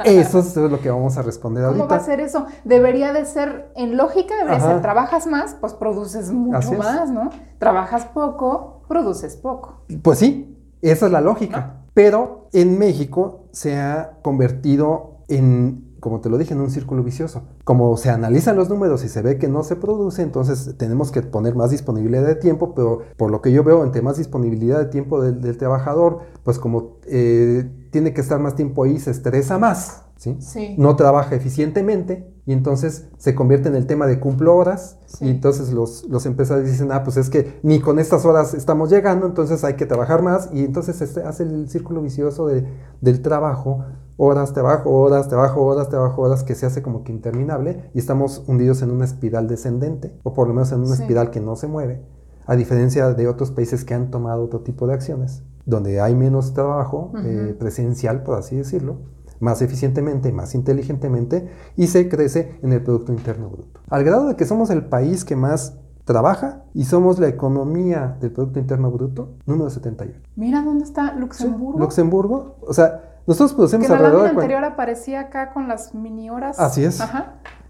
Eso 0.06 0.40
es 0.40 0.56
lo 0.56 0.80
que 0.80 0.92
vamos 0.92 1.18
a 1.18 1.24
responder 1.24 1.66
ahorita. 1.66 1.84
¿Cómo 1.86 1.90
va 1.90 1.98
a 2.00 2.06
ser 2.06 2.20
eso? 2.20 2.46
Debería 2.64 3.14
de 3.14 3.26
ser, 3.26 3.72
en 3.76 3.98
lógica 3.98 4.36
debería 4.36 4.60
ser, 4.60 4.82
trabajas 4.84 5.26
más, 5.26 5.56
pues 5.60 5.74
produces 5.74 6.32
mucho 6.32 6.74
más, 6.74 7.10
¿no? 7.10 7.32
Trabajas 7.58 8.06
poco, 8.06 8.84
produces 8.88 9.38
poco. 9.38 9.86
Pues 10.04 10.20
sí, 10.20 10.56
esa 10.84 11.08
es 11.08 11.12
la 11.12 11.22
lógica. 11.22 11.83
Pero 11.94 12.50
en 12.54 12.80
México 12.80 13.46
se 13.52 13.78
ha 13.78 14.18
convertido 14.22 15.20
en, 15.28 15.96
como 16.00 16.22
te 16.22 16.30
lo 16.30 16.38
dije, 16.38 16.54
en 16.54 16.62
un 16.62 16.70
círculo 16.70 17.04
vicioso. 17.04 17.44
Como 17.64 17.96
se 17.98 18.10
analizan 18.10 18.56
los 18.56 18.70
números 18.70 19.04
y 19.04 19.10
se 19.10 19.22
ve 19.22 19.38
que 19.38 19.48
no 19.48 19.64
se 19.64 19.76
produce, 19.76 20.22
entonces 20.22 20.76
tenemos 20.78 21.12
que 21.12 21.22
poner 21.22 21.56
más 21.56 21.72
disponibilidad 21.72 22.26
de 22.26 22.36
tiempo, 22.36 22.74
pero 22.74 23.02
por 23.16 23.32
lo 23.32 23.42
que 23.42 23.52
yo 23.52 23.64
veo, 23.64 23.84
entre 23.84 24.02
más 24.02 24.18
disponibilidad 24.18 24.80
de 24.80 24.86
tiempo 24.86 25.22
del, 25.22 25.58
trabajador, 25.58 26.22
pues 26.44 26.60
como 26.60 26.98
eh, 27.06 27.70
tiene 27.92 28.14
que 28.14 28.22
estar 28.22 28.40
más 28.40 28.56
tiempo 28.56 28.84
ahí, 28.84 29.00
se 29.00 29.12
estresa 29.12 29.58
más. 29.60 30.04
¿sí? 30.18 30.38
No 30.78 30.96
trabaja 30.96 31.36
eficientemente 31.36 32.33
y 32.46 32.52
entonces 32.52 33.08
se 33.18 33.36
convierte 33.36 33.70
en 33.70 33.76
el 33.76 33.88
tema 33.88 34.06
de 34.06 34.20
cumplo 34.20 34.56
horas 34.56 34.98
y 35.22 35.30
entonces 35.30 35.72
los, 35.72 36.04
los, 36.10 36.26
empresarios 36.26 36.70
dicen, 36.70 36.92
ah, 36.92 37.04
pues 37.04 37.16
es 37.16 37.30
que 37.30 37.60
ni 37.64 37.80
con 37.80 38.00
estas 38.00 38.26
horas 38.26 38.54
estamos 38.54 38.90
llegando, 38.90 39.26
entonces 39.26 39.64
hay 39.64 39.76
que 39.76 39.86
trabajar 39.86 40.22
más 40.22 40.50
y 40.52 40.66
entonces 40.66 40.98
se 40.98 41.22
hace 41.22 41.44
el 41.44 41.70
círculo 41.70 42.02
vicioso 42.02 42.48
de, 42.48 42.68
del 43.00 43.22
trabajo, 43.22 43.86
horas, 44.18 44.52
trabajo, 44.54 44.90
horas, 44.92 45.30
trabajo, 45.30 45.64
horas, 45.64 45.88
trabajo, 45.88 46.22
horas, 46.22 46.44
que 46.44 46.56
se 46.56 46.66
hace 46.66 46.82
como 46.82 47.04
que 47.06 47.14
interminable 47.14 47.90
y 47.94 48.00
estamos 48.00 48.44
hundidos 48.46 48.82
en 48.82 48.92
una 48.92 49.06
espiral 49.06 49.48
descendente 49.48 50.14
o 50.24 50.34
por 50.34 50.48
lo 50.48 50.54
menos 50.54 50.72
en 50.74 50.82
una 50.82 50.96
espiral 50.96 51.32
que 51.32 51.40
no 51.40 51.56
se 51.56 51.68
mueve, 51.68 52.04
a 52.46 52.58
diferencia 52.58 53.14
de 53.14 53.28
otros 53.30 53.52
países 53.52 53.86
que 53.86 53.94
han 53.94 54.12
tomado 54.12 54.44
otro 54.44 54.60
tipo 54.60 54.86
de 54.86 54.96
acciones, 54.96 55.44
donde 55.66 56.02
hay 56.02 56.14
menos 56.14 56.54
trabajo 56.54 57.14
eh, 57.24 57.56
presencial, 57.58 58.24
por 58.24 58.38
así 58.38 58.58
decirlo, 58.58 58.98
más 59.40 59.62
eficientemente, 59.62 60.32
más 60.32 60.56
inteligentemente 60.56 61.50
y 61.76 61.88
se 61.88 62.10
crece 62.10 62.60
en 62.62 62.74
el 62.74 62.84
Producto 62.84 63.12
Interno 63.12 63.50
Bruto. 63.50 63.82
Al 63.90 64.04
grado 64.04 64.28
de 64.28 64.36
que 64.36 64.46
somos 64.46 64.70
el 64.70 64.86
país 64.86 65.26
que 65.26 65.36
más 65.36 65.78
trabaja 66.06 66.64
y 66.74 66.86
somos 66.86 67.20
la 67.20 67.28
economía 67.28 68.18
del 68.20 68.32
Producto 68.32 68.60
Interno 68.60 68.92
Bruto 68.92 69.36
número 69.46 69.70
78. 69.70 70.20
Mira 70.36 70.62
dónde 70.62 70.84
está 70.84 71.14
Luxemburgo. 71.14 71.80
Luxemburgo, 71.80 72.58
o 72.62 72.74
sea, 72.74 73.14
nosotros 73.26 73.54
producimos 73.54 73.88
que 73.88 73.94
alrededor 73.94 74.24
la 74.24 74.30
anterior 74.30 74.64
aparecía 74.66 75.22
acá 75.22 75.54
con 75.54 75.68
las 75.68 75.96
mini 75.96 76.30
horas. 76.30 76.60
Así 76.60 76.84
es. 76.84 77.02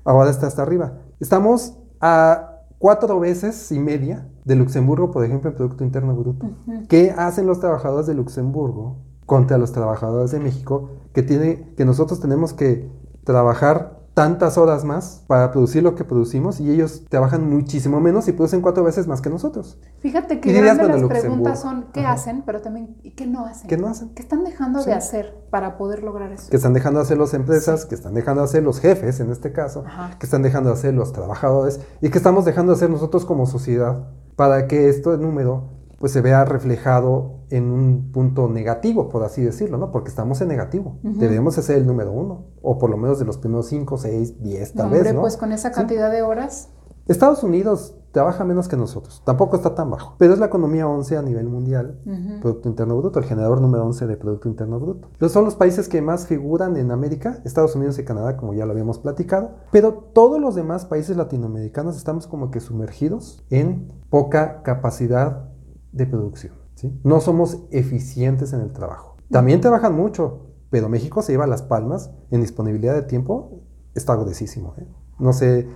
Ahora 0.03 0.29
está 0.29 0.48
hasta 0.48 0.63
arriba. 0.63 0.93
Estamos 1.20 1.77
a 2.01 2.60
cuatro 2.79 3.20
veces 3.20 3.72
y 3.72 3.79
media 3.79 4.27
de 4.46 4.55
Luxemburgo, 4.55 5.12
por 5.12 5.24
ejemplo, 5.24 5.50
en 5.50 5.55
Producto 5.55 5.84
Interno 5.84 6.15
Bruto. 6.15 6.50
¿Qué 6.89 7.12
hacen 7.12 7.46
los 7.46 7.60
trabajadores 7.60 8.08
de 8.08 8.15
Luxemburgo 8.15 8.98
contra 9.25 9.58
los 9.58 9.72
trabajadores 9.72 10.32
de 10.32 10.39
México, 10.39 10.89
que, 11.13 11.24
tiene, 11.24 11.74
que 11.75 11.86
nosotros 11.86 12.20
tenemos 12.20 12.53
que 12.53 12.89
trabajar 13.24 14.03
tantas 14.13 14.60
horas 14.60 14.84
más 14.86 15.24
para 15.25 15.51
producir 15.51 15.82
lo 15.82 15.96
que 15.96 16.03
producimos 16.03 16.60
y 16.60 16.70
ellos 16.70 17.03
trabajan 17.10 17.50
muchísimo 17.50 18.00
menos 18.00 18.27
y 18.27 18.32
producen 18.32 18.62
cuatro 18.62 18.84
veces 18.84 19.08
más 19.08 19.22
que 19.22 19.30
nosotros. 19.32 19.80
Fíjate 20.01 20.39
que 20.39 20.50
dirías, 20.53 20.77
grandes 20.77 21.01
bueno, 21.01 21.08
las 21.12 21.20
preguntas 21.20 21.60
son 21.62 21.88
qué 21.94 22.01
Ajá. 22.01 22.13
hacen, 22.13 22.44
pero 22.46 22.62
también 22.62 22.96
¿y 23.01 23.12
qué 23.15 23.25
no 23.25 23.46
hacen? 23.48 23.68
¿Qué 23.68 23.75
no 23.75 23.88
hacen? 23.88 24.10
¿Qué 24.13 24.22
están 24.22 24.44
dejando 24.44 24.82
Sí. 24.82 24.86
de 24.92 24.94
hacer 24.94 25.48
para 25.50 25.77
poder 25.80 26.03
lograr 26.03 26.32
eso? 26.32 26.48
Que 26.51 26.58
están 26.58 26.74
dejando 26.74 27.00
de 27.00 27.06
hacer 27.06 27.18
las 27.18 27.34
empresas, 27.34 27.86
que 27.88 27.96
están 27.96 28.13
dejando 28.13 28.42
de 28.42 28.46
hacer 28.46 28.62
los 28.62 28.80
jefes 28.80 29.20
en 29.20 29.32
este 29.32 29.51
caso, 29.51 29.84
Ajá. 29.88 30.12
que 30.20 30.27
están 30.27 30.44
dejando 30.44 30.70
de 30.70 30.75
hacer 30.75 30.94
los 30.94 31.12
trabajadores 31.12 31.80
y 32.00 32.10
que 32.12 32.18
estamos 32.20 32.46
dejando 32.46 32.74
de 32.74 32.75
hacer 32.75 32.92
nosotros 32.92 33.25
como 33.25 33.48
sociedad 33.48 34.10
para 34.36 34.68
que 34.68 34.89
este 34.89 35.18
número 35.18 35.70
pues 35.98 36.12
se 36.12 36.22
vea 36.22 36.46
reflejado 36.46 37.43
en 37.55 37.69
un 37.72 38.12
punto 38.12 38.50
negativo, 38.50 39.10
por 39.10 39.24
así 39.24 39.41
decirlo, 39.41 39.77
¿no? 39.77 39.91
Porque 39.91 40.10
estamos 40.10 40.41
en 40.41 40.48
negativo. 40.48 40.98
Ujú. 41.03 41.19
Deberíamos 41.19 41.55
de 41.55 41.62
ser 41.62 41.77
el 41.77 41.86
número 41.88 42.12
uno, 42.12 42.45
o 42.62 42.77
por 42.77 42.89
lo 42.89 42.98
menos 42.98 43.19
de 43.19 43.25
los 43.25 43.38
primeros 43.38 43.67
cinco, 43.67 43.98
seis, 43.98 44.41
diez, 44.41 44.74
tal 44.74 44.77
No, 44.77 44.83
hombre, 44.86 45.03
vez, 45.03 45.13
¿no? 45.13 45.22
pues 45.22 45.38
con 45.38 45.51
esa 45.51 45.69
Sí. 45.69 45.75
cantidad 45.75 46.12
de 46.12 46.22
horas. 46.24 46.69
Estados 47.05 47.43
Unidos 47.43 47.98
trabaja 48.13 48.45
menos 48.45 48.67
que 48.69 48.77
nosotros, 48.77 49.22
tampoco 49.25 49.57
está 49.57 49.75
tan 49.75 49.89
bajo, 49.91 50.15
pero 50.17 50.33
es 50.33 50.39
la 50.39 50.45
economía 50.45 50.88
11 50.88 51.17
a 51.17 51.22
nivel 51.22 51.50
mundial. 51.50 52.00
Ujú. 52.05 52.39
Producto 52.41 52.69
Interno 52.69 52.98
Bruto, 52.98 53.19
el 53.19 53.25
generador 53.25 53.60
número 53.60 53.83
11 53.86 54.07
de 54.07 54.15
Producto 54.17 54.48
Interno 54.48 54.79
Bruto. 54.79 55.10
Los 55.19 55.31
son 55.33 55.43
los 55.43 55.55
países 55.55 55.89
que 55.89 56.01
más 56.01 56.27
figuran 56.27 56.77
en 56.77 56.91
América, 56.91 57.39
Estados 57.43 57.75
Unidos 57.75 58.00
y 58.00 58.05
Canadá, 58.05 58.38
como 58.38 58.53
ya 58.53 58.65
lo 58.65 58.72
habíamos 58.72 59.00
platicado, 59.00 59.51
pero 59.72 59.93
todos 60.13 60.39
los 60.39 60.55
demás 60.55 60.86
países 60.86 61.17
latinoamericanos 61.17 61.98
estamos 61.98 62.25
como 62.25 62.51
que 62.51 62.62
sumergidos 62.62 63.43
en 63.50 63.91
poca 64.10 64.62
capacidad 64.63 65.50
de 65.91 66.05
producción. 66.05 66.62
No 67.04 67.20
somos 67.22 67.63
eficientes 67.72 68.54
en 68.54 68.62
el 68.62 68.72
trabajo. 68.72 69.16
También 69.30 69.62
trabajan 69.62 69.96
mucho, 69.96 70.48
pero 70.70 70.90
México 70.90 71.22
se 71.22 71.32
lleva 71.32 71.48
las 71.48 71.62
palmas 71.62 72.12
en 72.32 72.42
disponibilidad 72.42 72.94
de 72.96 73.04
tiempo, 73.04 73.62
está 73.96 74.16
gruesísimo. 74.16 74.75
¿eh? 74.78 74.88
No 75.20 75.34
sé 75.34 75.68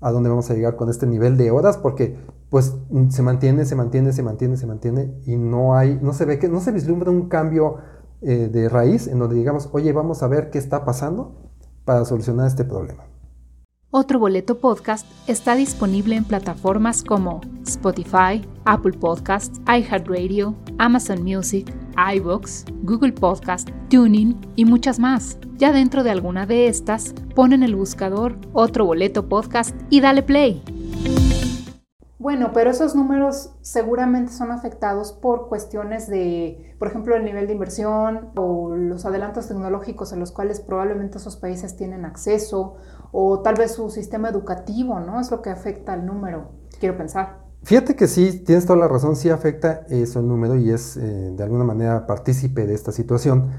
a 0.00 0.10
dónde 0.10 0.28
vamos 0.28 0.50
a 0.50 0.54
llegar 0.54 0.76
con 0.76 0.90
este 0.90 1.06
nivel 1.06 1.36
de 1.36 1.50
horas 1.50 1.78
porque 1.78 2.16
pues 2.50 2.74
se 3.08 3.22
mantiene, 3.22 3.64
se 3.64 3.74
mantiene, 3.74 4.12
se 4.12 4.22
mantiene, 4.22 4.56
se 4.56 4.66
mantiene 4.66 5.14
y 5.26 5.36
no 5.36 5.74
hay, 5.74 5.98
no 6.02 6.12
se 6.12 6.24
ve 6.24 6.38
que, 6.38 6.48
no 6.48 6.60
se 6.60 6.72
vislumbra 6.72 7.10
un 7.10 7.28
cambio 7.28 7.76
eh, 8.20 8.48
de 8.52 8.68
raíz 8.68 9.06
en 9.08 9.18
donde 9.18 9.34
digamos, 9.34 9.70
oye, 9.72 9.92
vamos 9.92 10.22
a 10.22 10.28
ver 10.28 10.50
qué 10.50 10.58
está 10.58 10.84
pasando 10.84 11.34
para 11.84 12.04
solucionar 12.04 12.46
este 12.46 12.64
problema. 12.64 13.04
Otro 13.96 14.18
Boleto 14.18 14.58
Podcast 14.58 15.06
está 15.28 15.54
disponible 15.54 16.16
en 16.16 16.24
plataformas 16.24 17.04
como 17.04 17.40
Spotify, 17.64 18.44
Apple 18.64 18.94
Podcasts, 18.94 19.60
iHeartRadio, 19.68 20.56
Amazon 20.78 21.22
Music, 21.22 21.72
iVoox, 22.16 22.64
Google 22.82 23.12
Podcast, 23.12 23.70
Tuning 23.90 24.34
y 24.56 24.64
muchas 24.64 24.98
más. 24.98 25.38
Ya 25.58 25.70
dentro 25.70 26.02
de 26.02 26.10
alguna 26.10 26.44
de 26.44 26.66
estas, 26.66 27.14
pon 27.36 27.52
en 27.52 27.62
el 27.62 27.76
buscador 27.76 28.36
Otro 28.52 28.84
Boleto 28.84 29.28
Podcast 29.28 29.76
y 29.90 30.00
dale 30.00 30.24
play. 30.24 30.60
Bueno, 32.24 32.52
pero 32.54 32.70
esos 32.70 32.94
números 32.94 33.50
seguramente 33.60 34.32
son 34.32 34.50
afectados 34.50 35.12
por 35.12 35.50
cuestiones 35.50 36.08
de, 36.08 36.74
por 36.78 36.88
ejemplo, 36.88 37.14
el 37.16 37.22
nivel 37.22 37.46
de 37.46 37.52
inversión 37.52 38.30
o 38.34 38.74
los 38.74 39.04
adelantos 39.04 39.48
tecnológicos 39.48 40.14
a 40.14 40.16
los 40.16 40.32
cuales 40.32 40.58
probablemente 40.60 41.18
esos 41.18 41.36
países 41.36 41.76
tienen 41.76 42.06
acceso 42.06 42.76
o 43.12 43.40
tal 43.40 43.56
vez 43.56 43.72
su 43.72 43.90
sistema 43.90 44.30
educativo, 44.30 45.00
¿no? 45.00 45.20
Es 45.20 45.30
lo 45.30 45.42
que 45.42 45.50
afecta 45.50 45.92
al 45.92 46.06
número, 46.06 46.52
quiero 46.80 46.96
pensar. 46.96 47.44
Fíjate 47.62 47.94
que 47.94 48.06
sí, 48.06 48.42
tienes 48.42 48.64
toda 48.64 48.78
la 48.78 48.88
razón, 48.88 49.16
sí 49.16 49.28
afecta 49.28 49.84
eso 49.90 50.20
el 50.20 50.26
número 50.26 50.56
y 50.56 50.70
es 50.70 50.96
eh, 50.96 51.30
de 51.36 51.42
alguna 51.42 51.64
manera 51.64 52.06
partícipe 52.06 52.66
de 52.66 52.72
esta 52.72 52.90
situación, 52.90 53.50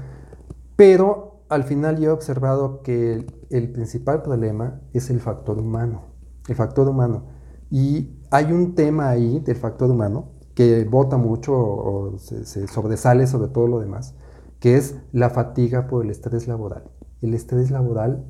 pero 0.74 1.44
al 1.48 1.62
final 1.62 1.98
yo 1.98 2.10
he 2.10 2.12
observado 2.12 2.82
que 2.82 3.12
el, 3.12 3.32
el 3.48 3.70
principal 3.70 4.22
problema 4.22 4.80
es 4.92 5.08
el 5.08 5.20
factor 5.20 5.56
humano, 5.56 6.06
el 6.48 6.56
factor 6.56 6.88
humano. 6.88 7.36
Y 7.70 8.15
hay 8.30 8.52
un 8.52 8.74
tema 8.74 9.08
ahí 9.08 9.40
del 9.40 9.56
factor 9.56 9.90
humano 9.90 10.32
que 10.54 10.84
vota 10.84 11.16
mucho 11.16 11.52
o, 11.54 12.14
o 12.14 12.18
se, 12.18 12.44
se 12.46 12.66
sobresale 12.66 13.26
sobre 13.26 13.48
todo 13.48 13.66
lo 13.66 13.80
demás, 13.80 14.14
que 14.60 14.76
es 14.76 14.96
la 15.12 15.30
fatiga 15.30 15.86
por 15.86 16.04
el 16.04 16.10
estrés 16.10 16.48
laboral. 16.48 16.90
El 17.20 17.34
estrés 17.34 17.70
laboral 17.70 18.24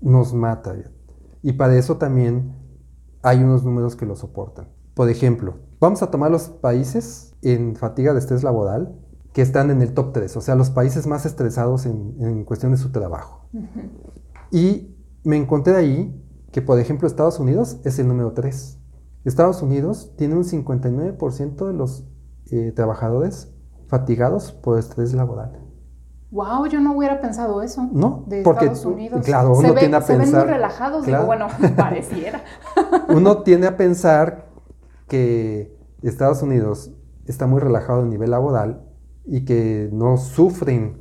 nos 0.00 0.34
mata. 0.34 0.74
Y 1.42 1.52
para 1.52 1.76
eso 1.76 1.96
también 1.96 2.56
hay 3.22 3.42
unos 3.42 3.64
números 3.64 3.96
que 3.96 4.06
lo 4.06 4.16
soportan. 4.16 4.68
Por 4.94 5.08
ejemplo, 5.08 5.56
vamos 5.78 6.02
a 6.02 6.10
tomar 6.10 6.30
los 6.30 6.48
países 6.48 7.34
en 7.42 7.76
fatiga 7.76 8.12
de 8.12 8.18
estrés 8.18 8.42
laboral 8.42 8.98
que 9.32 9.42
están 9.42 9.70
en 9.70 9.80
el 9.80 9.94
top 9.94 10.12
3, 10.12 10.36
o 10.36 10.40
sea, 10.40 10.56
los 10.56 10.70
países 10.70 11.06
más 11.06 11.24
estresados 11.24 11.86
en, 11.86 12.16
en 12.20 12.44
cuestión 12.44 12.72
de 12.72 12.78
su 12.78 12.90
trabajo. 12.90 13.46
Y 14.50 14.96
me 15.22 15.36
encontré 15.36 15.76
ahí 15.76 16.20
que, 16.50 16.62
por 16.62 16.80
ejemplo, 16.80 17.06
Estados 17.06 17.38
Unidos 17.38 17.80
es 17.84 17.98
el 18.00 18.08
número 18.08 18.32
3. 18.32 18.79
Estados 19.24 19.62
Unidos 19.62 20.12
tiene 20.16 20.34
un 20.34 20.44
59% 20.44 21.66
de 21.66 21.72
los 21.74 22.04
eh, 22.50 22.72
trabajadores 22.74 23.52
fatigados 23.88 24.52
por 24.52 24.78
estrés 24.78 25.12
laboral. 25.14 25.58
Wow, 26.30 26.66
yo 26.66 26.80
no 26.80 26.96
hubiera 26.96 27.20
pensado 27.20 27.60
eso. 27.60 27.88
No, 27.92 28.24
de 28.28 28.42
porque 28.42 28.66
Estados 28.66 28.84
Unidos. 28.86 29.24
claro, 29.24 29.54
se 29.56 29.60
uno 29.64 29.74
ve- 29.74 29.80
tiende 29.80 29.96
a 29.96 30.00
se 30.02 30.12
ven 30.12 30.22
pensar- 30.22 30.44
muy 30.44 30.52
relajados, 30.54 31.04
claro. 31.04 31.24
digo, 31.24 31.26
bueno, 31.26 31.48
pareciera. 31.76 32.40
Uno 33.08 33.42
tiende 33.42 33.66
a 33.66 33.76
pensar 33.76 34.46
que 35.08 35.76
Estados 36.02 36.42
Unidos 36.42 36.92
está 37.26 37.46
muy 37.48 37.60
relajado 37.60 38.02
a 38.02 38.06
nivel 38.06 38.30
laboral 38.30 38.84
y 39.26 39.44
que 39.44 39.90
no 39.92 40.16
sufren 40.16 40.99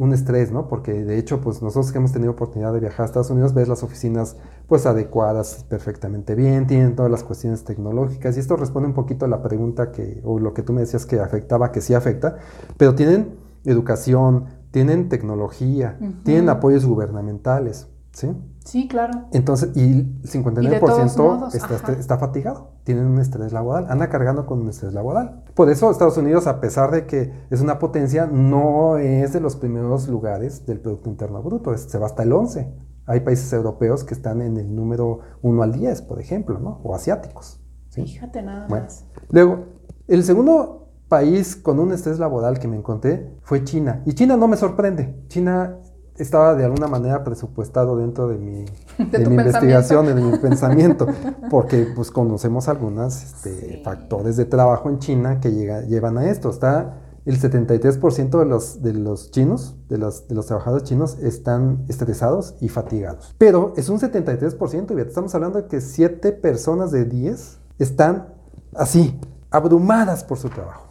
un 0.00 0.14
estrés, 0.14 0.50
¿no? 0.50 0.66
Porque 0.66 1.04
de 1.04 1.18
hecho, 1.18 1.42
pues 1.42 1.60
nosotros 1.60 1.92
que 1.92 1.98
hemos 1.98 2.10
tenido 2.10 2.32
oportunidad 2.32 2.72
de 2.72 2.80
viajar 2.80 3.02
a 3.02 3.04
Estados 3.04 3.28
Unidos, 3.28 3.52
ves 3.52 3.68
las 3.68 3.82
oficinas 3.82 4.38
pues 4.66 4.86
adecuadas 4.86 5.66
perfectamente 5.68 6.34
bien, 6.34 6.66
tienen 6.66 6.96
todas 6.96 7.10
las 7.10 7.22
cuestiones 7.22 7.64
tecnológicas 7.64 8.34
y 8.38 8.40
esto 8.40 8.56
responde 8.56 8.88
un 8.88 8.94
poquito 8.94 9.26
a 9.26 9.28
la 9.28 9.42
pregunta 9.42 9.92
que, 9.92 10.22
o 10.24 10.38
lo 10.38 10.54
que 10.54 10.62
tú 10.62 10.72
me 10.72 10.80
decías 10.80 11.04
que 11.04 11.20
afectaba, 11.20 11.70
que 11.70 11.82
sí 11.82 11.92
afecta, 11.92 12.38
pero 12.78 12.94
tienen 12.94 13.36
educación, 13.66 14.46
tienen 14.70 15.10
tecnología, 15.10 15.98
tienen 16.24 16.48
apoyos 16.48 16.86
gubernamentales, 16.86 17.88
¿sí? 18.12 18.30
Sí, 18.64 18.88
claro. 18.88 19.26
Entonces, 19.32 19.76
y 19.76 19.82
el 19.82 20.22
59% 20.22 21.14
Y 21.14 21.18
modos, 21.18 21.54
está 21.54 22.16
fatigado, 22.16 22.70
tienen 22.90 23.06
un 23.06 23.20
estrés 23.20 23.52
laboral, 23.52 23.86
anda 23.88 24.08
cargando 24.08 24.46
con 24.46 24.60
un 24.60 24.68
estrés 24.68 24.92
laboral. 24.94 25.44
Por 25.54 25.70
eso 25.70 25.92
Estados 25.92 26.16
Unidos, 26.16 26.48
a 26.48 26.60
pesar 26.60 26.90
de 26.90 27.06
que 27.06 27.32
es 27.48 27.60
una 27.60 27.78
potencia, 27.78 28.26
no 28.26 28.98
es 28.98 29.32
de 29.32 29.38
los 29.38 29.54
primeros 29.54 30.08
lugares 30.08 30.66
del 30.66 30.80
Producto 30.80 31.08
Interno 31.08 31.40
Bruto, 31.40 31.76
se 31.78 31.98
va 31.98 32.06
hasta 32.06 32.24
el 32.24 32.32
11. 32.32 32.68
Hay 33.06 33.20
países 33.20 33.52
europeos 33.52 34.02
que 34.02 34.14
están 34.14 34.42
en 34.42 34.56
el 34.56 34.74
número 34.74 35.20
1 35.42 35.62
al 35.62 35.70
10, 35.72 36.02
por 36.02 36.20
ejemplo, 36.20 36.58
¿no? 36.58 36.80
O 36.82 36.96
asiáticos. 36.96 37.60
¿sí? 37.90 38.02
Fíjate 38.02 38.42
nada 38.42 38.66
Bueno. 38.68 38.86
más. 38.86 39.06
Luego, 39.30 39.66
el 40.08 40.24
segundo 40.24 40.88
país 41.06 41.54
con 41.54 41.78
un 41.78 41.92
estrés 41.92 42.18
laboral 42.18 42.58
que 42.58 42.66
me 42.66 42.74
encontré 42.76 43.36
fue 43.42 43.62
China. 43.62 44.02
Y 44.04 44.14
China 44.14 44.36
no 44.36 44.48
me 44.48 44.56
sorprende. 44.56 45.14
China 45.28 45.76
estaba 46.22 46.54
de 46.54 46.64
alguna 46.64 46.86
manera 46.86 47.24
presupuestado 47.24 47.96
dentro 47.96 48.28
de 48.28 48.38
mi, 48.38 48.64
de 49.10 49.18
mi 49.26 49.34
investigación, 49.36 50.06
de 50.06 50.14
mi 50.14 50.36
pensamiento, 50.42 51.06
porque 51.50 51.86
pues 51.94 52.10
conocemos 52.10 52.68
algunos 52.68 53.22
este, 53.22 53.50
Sí. 53.76 53.82
factores 53.84 54.36
de 54.36 54.44
trabajo 54.44 54.88
en 54.90 54.98
China 54.98 55.40
que 55.40 55.50
llega- 55.52 55.82
llevan 55.82 56.18
a 56.18 56.28
esto. 56.30 56.50
Está 56.50 56.98
el 57.26 57.38
73% 57.38 58.38
de 58.38 58.44
los, 58.46 58.82
de 58.82 58.94
los 58.94 59.30
chinos, 59.30 59.76
de 59.88 59.98
los, 59.98 60.26
de 60.28 60.34
los 60.34 60.46
trabajadores 60.46 60.84
chinos, 60.88 61.18
están 61.20 61.84
estresados 61.88 62.54
y 62.60 62.68
fatigados. 62.68 63.34
Pero 63.38 63.74
es 63.76 63.88
un 63.90 63.98
73%, 63.98 64.96
y 64.96 65.00
estamos 65.00 65.34
hablando 65.34 65.60
de 65.60 65.66
que 65.68 65.80
7 65.80 66.32
personas 66.32 66.90
de 66.90 67.04
10 67.04 67.58
están 67.78 68.28
así, 68.74 69.20
abrumadas 69.50 70.24
por 70.24 70.38
su 70.38 70.48
trabajo. 70.48 70.86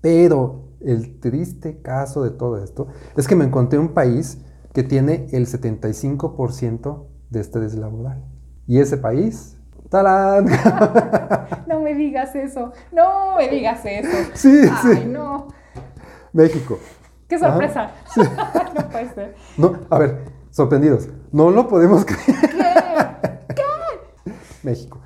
Pero 0.00 0.64
el 0.80 1.18
triste 1.18 1.80
caso 1.80 2.22
de 2.22 2.30
todo 2.30 2.58
esto 2.62 2.86
es 3.16 3.26
que 3.26 3.34
me 3.36 3.44
encontré 3.44 3.78
un 3.78 3.88
país 3.94 4.38
que 4.74 4.82
tiene 4.82 5.28
el 5.32 5.46
75% 5.46 7.06
de 7.30 7.40
estrés 7.40 7.74
laboral. 7.74 8.24
Y 8.66 8.80
ese 8.80 8.98
país, 8.98 9.56
¡tarán! 9.88 10.46
No 11.66 11.80
me 11.80 11.94
digas 11.94 12.34
eso. 12.34 12.72
No 12.92 13.36
me 13.36 13.48
digas 13.48 13.80
eso. 13.84 14.30
Sí, 14.34 14.62
Ay, 14.70 14.96
sí. 14.96 15.04
no. 15.06 15.48
México. 16.32 16.78
Qué 17.28 17.38
sorpresa. 17.38 17.92
no 18.74 18.88
puede 18.90 19.14
ser. 19.14 19.34
No, 19.56 19.78
a 19.88 19.98
ver, 19.98 20.24
sorprendidos. 20.50 21.08
No 21.30 21.50
lo 21.50 21.68
podemos 21.68 22.04
creer. 22.04 22.50
¿Qué? 23.54 24.32
México. 24.62 25.00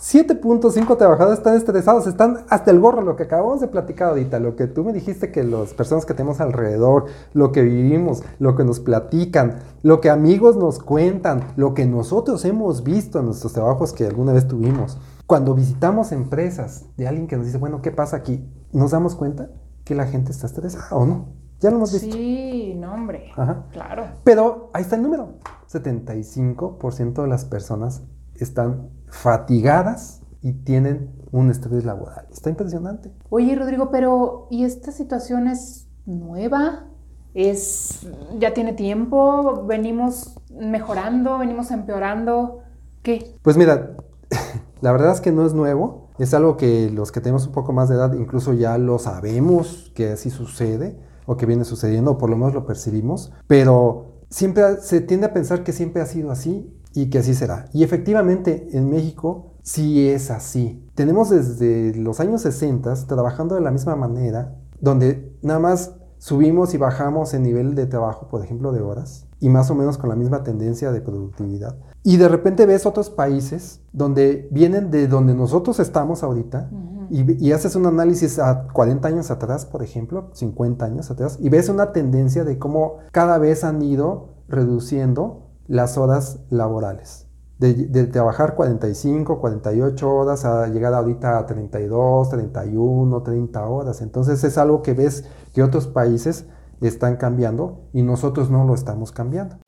No. 0.00 0.06
7.5 0.22 0.96
trabajadores 0.96 1.38
están 1.38 1.56
estresados, 1.56 2.06
están 2.06 2.38
hasta 2.48 2.70
el 2.70 2.80
gorro, 2.80 3.02
lo 3.02 3.16
que 3.16 3.24
acabamos 3.24 3.60
de 3.60 3.68
platicar 3.68 4.08
ahorita, 4.08 4.40
lo 4.40 4.56
que 4.56 4.66
tú 4.66 4.82
me 4.82 4.94
dijiste 4.94 5.30
que 5.30 5.44
las 5.44 5.74
personas 5.74 6.06
que 6.06 6.14
tenemos 6.14 6.40
alrededor, 6.40 7.06
lo 7.34 7.52
que 7.52 7.62
vivimos, 7.62 8.22
lo 8.38 8.56
que 8.56 8.64
nos 8.64 8.80
platican, 8.80 9.58
lo 9.82 10.00
que 10.00 10.08
amigos 10.08 10.56
nos 10.56 10.78
cuentan, 10.78 11.52
lo 11.56 11.74
que 11.74 11.84
nosotros 11.84 12.44
hemos 12.46 12.82
visto 12.82 13.18
en 13.18 13.26
nuestros 13.26 13.52
trabajos 13.52 13.92
que 13.92 14.06
alguna 14.06 14.32
vez 14.32 14.48
tuvimos. 14.48 14.98
Cuando 15.26 15.54
visitamos 15.54 16.12
empresas 16.12 16.86
de 16.96 17.06
alguien 17.06 17.26
que 17.26 17.36
nos 17.36 17.46
dice, 17.46 17.58
bueno, 17.58 17.82
¿qué 17.82 17.90
pasa 17.90 18.16
aquí? 18.16 18.48
Nos 18.72 18.92
damos 18.92 19.14
cuenta 19.14 19.50
que 19.84 19.94
la 19.94 20.06
gente 20.06 20.32
está 20.32 20.46
estresada 20.46 20.96
o 20.96 21.04
no. 21.04 21.28
Ya 21.60 21.70
lo 21.70 21.76
hemos 21.76 21.92
visto. 21.92 22.16
Sí, 22.16 22.74
no, 22.74 22.94
hombre. 22.94 23.32
Ajá. 23.36 23.66
Claro. 23.70 24.04
Pero 24.24 24.70
ahí 24.72 24.82
está 24.82 24.96
el 24.96 25.02
número. 25.02 25.34
75% 25.70 27.22
de 27.22 27.28
las 27.28 27.44
personas 27.44 28.02
están 28.44 28.88
fatigadas 29.08 30.22
y 30.42 30.52
tienen 30.52 31.10
un 31.32 31.50
estrés 31.50 31.84
laboral. 31.84 32.26
Está 32.32 32.50
impresionante. 32.50 33.12
Oye, 33.28 33.54
Rodrigo, 33.54 33.90
pero 33.90 34.48
¿y 34.50 34.64
esta 34.64 34.92
situación 34.92 35.48
es 35.48 35.86
nueva? 36.06 36.86
¿Es 37.34 38.06
ya 38.38 38.54
tiene 38.54 38.72
tiempo? 38.72 39.64
¿Venimos 39.66 40.36
mejorando? 40.50 41.38
¿Venimos 41.38 41.70
empeorando? 41.70 42.60
¿Qué? 43.02 43.36
Pues 43.42 43.56
mira, 43.56 43.96
la 44.80 44.92
verdad 44.92 45.12
es 45.12 45.20
que 45.20 45.32
no 45.32 45.46
es 45.46 45.54
nuevo. 45.54 46.08
Es 46.18 46.34
algo 46.34 46.56
que 46.56 46.90
los 46.90 47.12
que 47.12 47.20
tenemos 47.20 47.46
un 47.46 47.52
poco 47.52 47.72
más 47.72 47.88
de 47.88 47.94
edad 47.94 48.12
incluso 48.12 48.52
ya 48.52 48.76
lo 48.76 48.98
sabemos 48.98 49.90
que 49.94 50.10
así 50.10 50.28
sucede 50.30 50.98
o 51.24 51.36
que 51.36 51.46
viene 51.46 51.64
sucediendo, 51.64 52.12
o 52.12 52.18
por 52.18 52.28
lo 52.28 52.36
menos 52.36 52.54
lo 52.54 52.66
percibimos, 52.66 53.32
pero 53.46 54.24
siempre 54.30 54.80
se 54.80 55.00
tiende 55.00 55.26
a 55.26 55.32
pensar 55.32 55.62
que 55.62 55.72
siempre 55.72 56.02
ha 56.02 56.06
sido 56.06 56.30
así 56.30 56.76
y 56.94 57.10
que 57.10 57.18
así 57.18 57.34
será. 57.34 57.66
Y 57.72 57.84
efectivamente 57.84 58.68
en 58.72 58.90
México 58.90 59.52
sí 59.62 60.08
es 60.08 60.30
así. 60.30 60.84
Tenemos 60.94 61.30
desde 61.30 61.94
los 61.94 62.20
años 62.20 62.42
60 62.42 62.94
trabajando 63.06 63.54
de 63.54 63.60
la 63.60 63.70
misma 63.70 63.96
manera, 63.96 64.56
donde 64.80 65.36
nada 65.42 65.60
más 65.60 65.94
subimos 66.18 66.74
y 66.74 66.76
bajamos 66.76 67.32
el 67.34 67.42
nivel 67.42 67.74
de 67.74 67.86
trabajo, 67.86 68.28
por 68.28 68.44
ejemplo, 68.44 68.72
de 68.72 68.82
horas, 68.82 69.26
y 69.40 69.48
más 69.48 69.70
o 69.70 69.74
menos 69.74 69.96
con 69.96 70.10
la 70.10 70.16
misma 70.16 70.42
tendencia 70.42 70.92
de 70.92 71.00
productividad. 71.00 71.76
Y 72.02 72.18
de 72.18 72.28
repente 72.28 72.66
ves 72.66 72.84
otros 72.86 73.10
países 73.10 73.80
donde 73.92 74.48
vienen 74.50 74.90
de 74.90 75.06
donde 75.08 75.34
nosotros 75.34 75.80
estamos 75.80 76.22
ahorita 76.22 76.68
Ujú. 76.70 77.06
y, 77.10 77.46
y 77.48 77.52
haces 77.52 77.74
un 77.74 77.86
análisis 77.86 78.38
a 78.38 78.68
40 78.68 79.08
años 79.08 79.30
atrás, 79.30 79.64
por 79.64 79.82
ejemplo, 79.82 80.30
50 80.32 80.84
años 80.84 81.10
atrás, 81.10 81.38
y 81.40 81.48
ves 81.48 81.68
una 81.68 81.92
tendencia 81.92 82.44
de 82.44 82.58
cómo 82.58 82.98
cada 83.12 83.38
vez 83.38 83.64
han 83.64 83.80
ido 83.80 84.34
reduciendo 84.48 85.39
las 85.70 85.96
horas 85.96 86.40
laborales. 86.50 87.28
De, 87.58 88.04
trabajar 88.06 88.54
45, 88.56 89.38
48 89.38 90.10
horas 90.10 90.44
a 90.46 90.66
llegar 90.66 90.94
ahorita 90.94 91.38
a 91.38 91.46
32, 91.46 92.30
31, 92.30 93.22
30 93.22 93.66
horas. 93.66 94.00
Entonces 94.00 94.42
es 94.42 94.58
algo 94.58 94.82
que 94.82 94.94
ves 94.94 95.24
que 95.54 95.62
otros 95.62 95.86
países 95.86 96.46
están 96.80 97.16
cambiando 97.16 97.82
y 97.92 98.02
nosotros 98.02 98.50
no 98.50 98.64
lo 98.64 98.74
estamos 98.74 99.12
cambiando. 99.12 99.58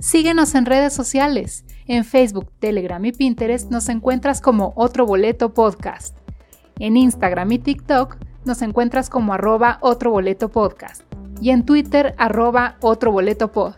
Síguenos 0.00 0.54
en 0.54 0.66
redes 0.66 0.92
sociales. 0.94 1.64
En 1.86 2.04
Facebook, 2.04 2.50
Telegram 2.58 3.04
y 3.04 3.12
Pinterest 3.12 3.70
nos 3.70 3.88
encuentras 3.90 4.40
como 4.40 4.72
Otro 4.74 5.06
Boleto 5.06 5.52
Podcast. 5.52 6.16
En 6.80 6.96
Instagram 6.96 7.52
y 7.52 7.58
TikTok 7.58 8.16
nos 8.44 8.62
encuentras 8.62 9.08
como 9.08 9.34
arroba 9.34 9.78
Otro 9.82 10.10
Boleto 10.10 10.48
Podcast. 10.48 11.02
Y 11.40 11.50
en 11.50 11.64
Twitter, 11.64 12.14
arroba 12.18 12.76
Otro 12.80 13.12
Boleto 13.12 13.52
Pod. 13.52 13.74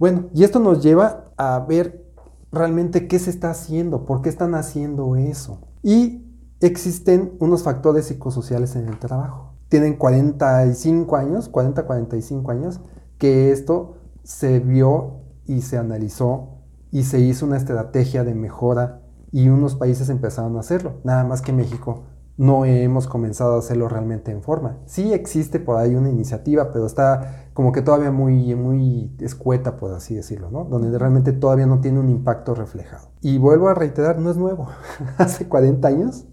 Bueno, 0.00 0.30
y 0.32 0.44
esto 0.44 0.60
nos 0.60 0.82
lleva 0.82 1.26
a 1.36 1.58
ver 1.60 2.10
realmente 2.50 3.06
qué 3.06 3.18
se 3.18 3.28
está 3.28 3.50
haciendo, 3.50 4.06
por 4.06 4.22
qué 4.22 4.30
están 4.30 4.54
haciendo 4.54 5.14
eso. 5.14 5.60
Y 5.82 6.24
existen 6.60 7.34
unos 7.38 7.64
factores 7.64 8.06
psicosociales 8.06 8.76
en 8.76 8.88
el 8.88 8.98
trabajo. 8.98 9.56
Tienen 9.68 9.96
45 9.98 11.16
años, 11.16 11.50
40, 11.50 11.84
45 11.84 12.50
años, 12.50 12.80
que 13.18 13.52
esto 13.52 13.98
se 14.22 14.60
vio 14.60 15.20
y 15.44 15.60
se 15.60 15.76
analizó 15.76 16.62
y 16.90 17.02
se 17.02 17.20
hizo 17.20 17.44
una 17.44 17.58
estrategia 17.58 18.24
de 18.24 18.34
mejora 18.34 19.02
y 19.32 19.50
unos 19.50 19.74
países 19.74 20.08
empezaron 20.08 20.56
a 20.56 20.60
hacerlo. 20.60 20.94
Nada 21.04 21.24
más 21.24 21.42
que 21.42 21.52
México 21.52 22.04
no 22.40 22.64
hemos 22.64 23.06
comenzado 23.06 23.56
a 23.56 23.58
hacerlo 23.58 23.86
realmente 23.86 24.32
en 24.32 24.42
forma. 24.42 24.78
Sí 24.86 25.12
existe 25.12 25.60
por 25.60 25.76
ahí 25.76 25.94
una 25.94 26.08
iniciativa, 26.08 26.72
pero 26.72 26.86
está 26.86 27.50
como 27.52 27.70
que 27.70 27.82
todavía 27.82 28.10
muy, 28.10 28.54
muy 28.54 29.14
escueta, 29.20 29.76
por 29.76 29.92
así 29.92 30.14
decirlo, 30.14 30.50
¿no? 30.50 30.64
Donde 30.64 30.98
realmente 30.98 31.34
todavía 31.34 31.66
no 31.66 31.82
tiene 31.82 32.00
un 32.00 32.08
impacto 32.08 32.54
reflejado. 32.54 33.10
Y 33.20 33.36
vuelvo 33.36 33.68
a 33.68 33.74
reiterar, 33.74 34.18
no 34.18 34.30
es 34.30 34.38
nuevo. 34.38 34.68
Hace 35.18 35.48
40 35.48 35.86
años 35.86 36.24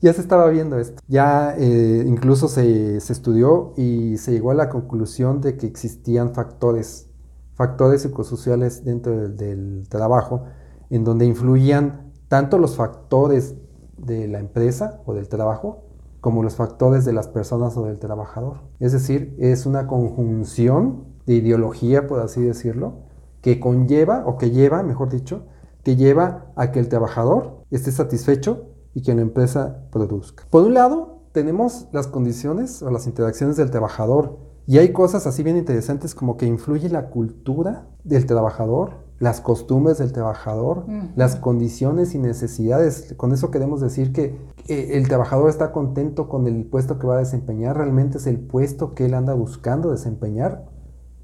ya 0.00 0.12
se 0.12 0.20
estaba 0.20 0.48
viendo 0.48 0.76
esto. 0.80 1.00
Ya 1.06 1.54
eh, 1.56 2.04
incluso 2.04 2.48
se, 2.48 2.98
se, 2.98 3.12
estudió 3.12 3.74
y 3.76 4.16
se 4.16 4.32
llegó 4.32 4.50
a 4.50 4.54
la 4.54 4.68
conclusión 4.70 5.40
de 5.40 5.56
que 5.56 5.68
existían 5.68 6.34
factores, 6.34 7.10
factores 7.54 8.02
psicosociales 8.02 8.84
dentro 8.84 9.16
del, 9.16 9.36
del 9.36 9.88
trabajo, 9.88 10.46
en 10.90 11.04
donde 11.04 11.26
influían 11.26 12.10
tanto 12.26 12.58
los 12.58 12.74
factores 12.74 13.54
de 13.96 14.28
la 14.28 14.38
empresa 14.38 15.00
o 15.06 15.14
del 15.14 15.28
trabajo 15.28 15.84
como 16.20 16.42
los 16.42 16.54
factores 16.54 17.04
de 17.04 17.12
las 17.12 17.26
personas 17.28 17.76
o 17.76 17.84
del 17.84 17.98
trabajador. 17.98 18.58
Es 18.78 18.92
decir, 18.92 19.34
es 19.38 19.66
una 19.66 19.88
conjunción 19.88 21.04
de 21.26 21.34
ideología, 21.34 22.06
por 22.06 22.20
así 22.20 22.40
decirlo, 22.40 22.94
que 23.40 23.58
conlleva, 23.58 24.24
o 24.26 24.38
que 24.38 24.50
lleva, 24.50 24.82
mejor 24.84 25.08
dicho, 25.08 25.46
que 25.82 25.96
lleva 25.96 26.52
a 26.54 26.70
que 26.70 26.78
el 26.78 26.88
trabajador 26.88 27.64
esté 27.70 27.90
satisfecho 27.90 28.66
y 28.94 29.02
que 29.02 29.14
la 29.14 29.22
empresa 29.22 29.84
produzca. 29.90 30.44
Por 30.48 30.62
un 30.62 30.74
lado, 30.74 31.22
tenemos 31.32 31.88
las 31.92 32.06
condiciones 32.06 32.82
o 32.82 32.90
las 32.90 33.06
interacciones 33.06 33.56
del 33.56 33.70
trabajador 33.70 34.38
y 34.66 34.78
hay 34.78 34.92
cosas 34.92 35.26
así 35.26 35.42
bien 35.42 35.56
interesantes 35.56 36.14
como 36.14 36.36
que 36.36 36.46
influye 36.46 36.88
la 36.88 37.10
cultura 37.10 37.88
del 38.04 38.26
trabajador, 38.26 38.92
las 39.22 39.40
costumbres 39.40 39.98
del 39.98 40.10
trabajador, 40.10 40.78
uh 40.78 40.90
-huh. 40.90 41.12
las 41.14 41.36
condiciones 41.36 42.12
y 42.16 42.18
necesidades. 42.18 43.14
Con 43.16 43.32
eso 43.32 43.52
queremos 43.52 43.80
decir 43.80 44.12
que 44.12 44.36
eh, 44.66 44.90
el 44.94 45.06
trabajador 45.06 45.48
está 45.48 45.70
contento 45.70 46.28
con 46.28 46.48
el 46.48 46.64
puesto 46.64 46.98
que 46.98 47.06
va 47.06 47.14
a 47.14 47.18
desempeñar, 47.18 47.76
realmente 47.76 48.18
es 48.18 48.26
el 48.26 48.40
puesto 48.40 48.94
que 48.94 49.04
él 49.04 49.14
anda 49.14 49.32
buscando 49.34 49.92
desempeñar 49.92 50.64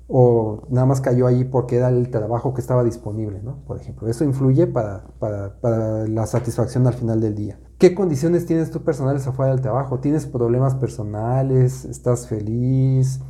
o 0.07 0.63
nada 0.71 0.87
más 0.87 1.01
cayó 1.01 1.27
ahí 1.27 1.43
porque 1.43 1.75
era 1.75 1.89
el 1.89 2.09
trabajo 2.13 2.55
que 2.55 2.61
estaba 2.61 2.85
disponible, 2.85 3.43
¿no? 3.43 3.65
Por 3.67 3.81
ejemplo, 3.81 4.07
eso 4.07 4.23
influye 4.23 4.69
para, 4.69 5.05
para, 5.19 5.61
para, 5.61 6.07
la 6.07 6.25
satisfacción 6.27 6.87
al 6.87 6.95
final 6.95 7.21
del 7.21 7.35
día. 7.35 7.59
¿Qué 7.79 7.97
condiciones 7.97 8.47
tienes 8.47 8.71
tú 8.71 8.85
personales 8.85 9.27
afuera 9.27 9.51
del 9.51 9.61
trabajo? 9.61 9.99
¿Tienes 9.99 10.25
problemas 10.25 10.77
personales? 10.77 11.85
¿Estás 11.85 12.29
feliz? 12.29 13.21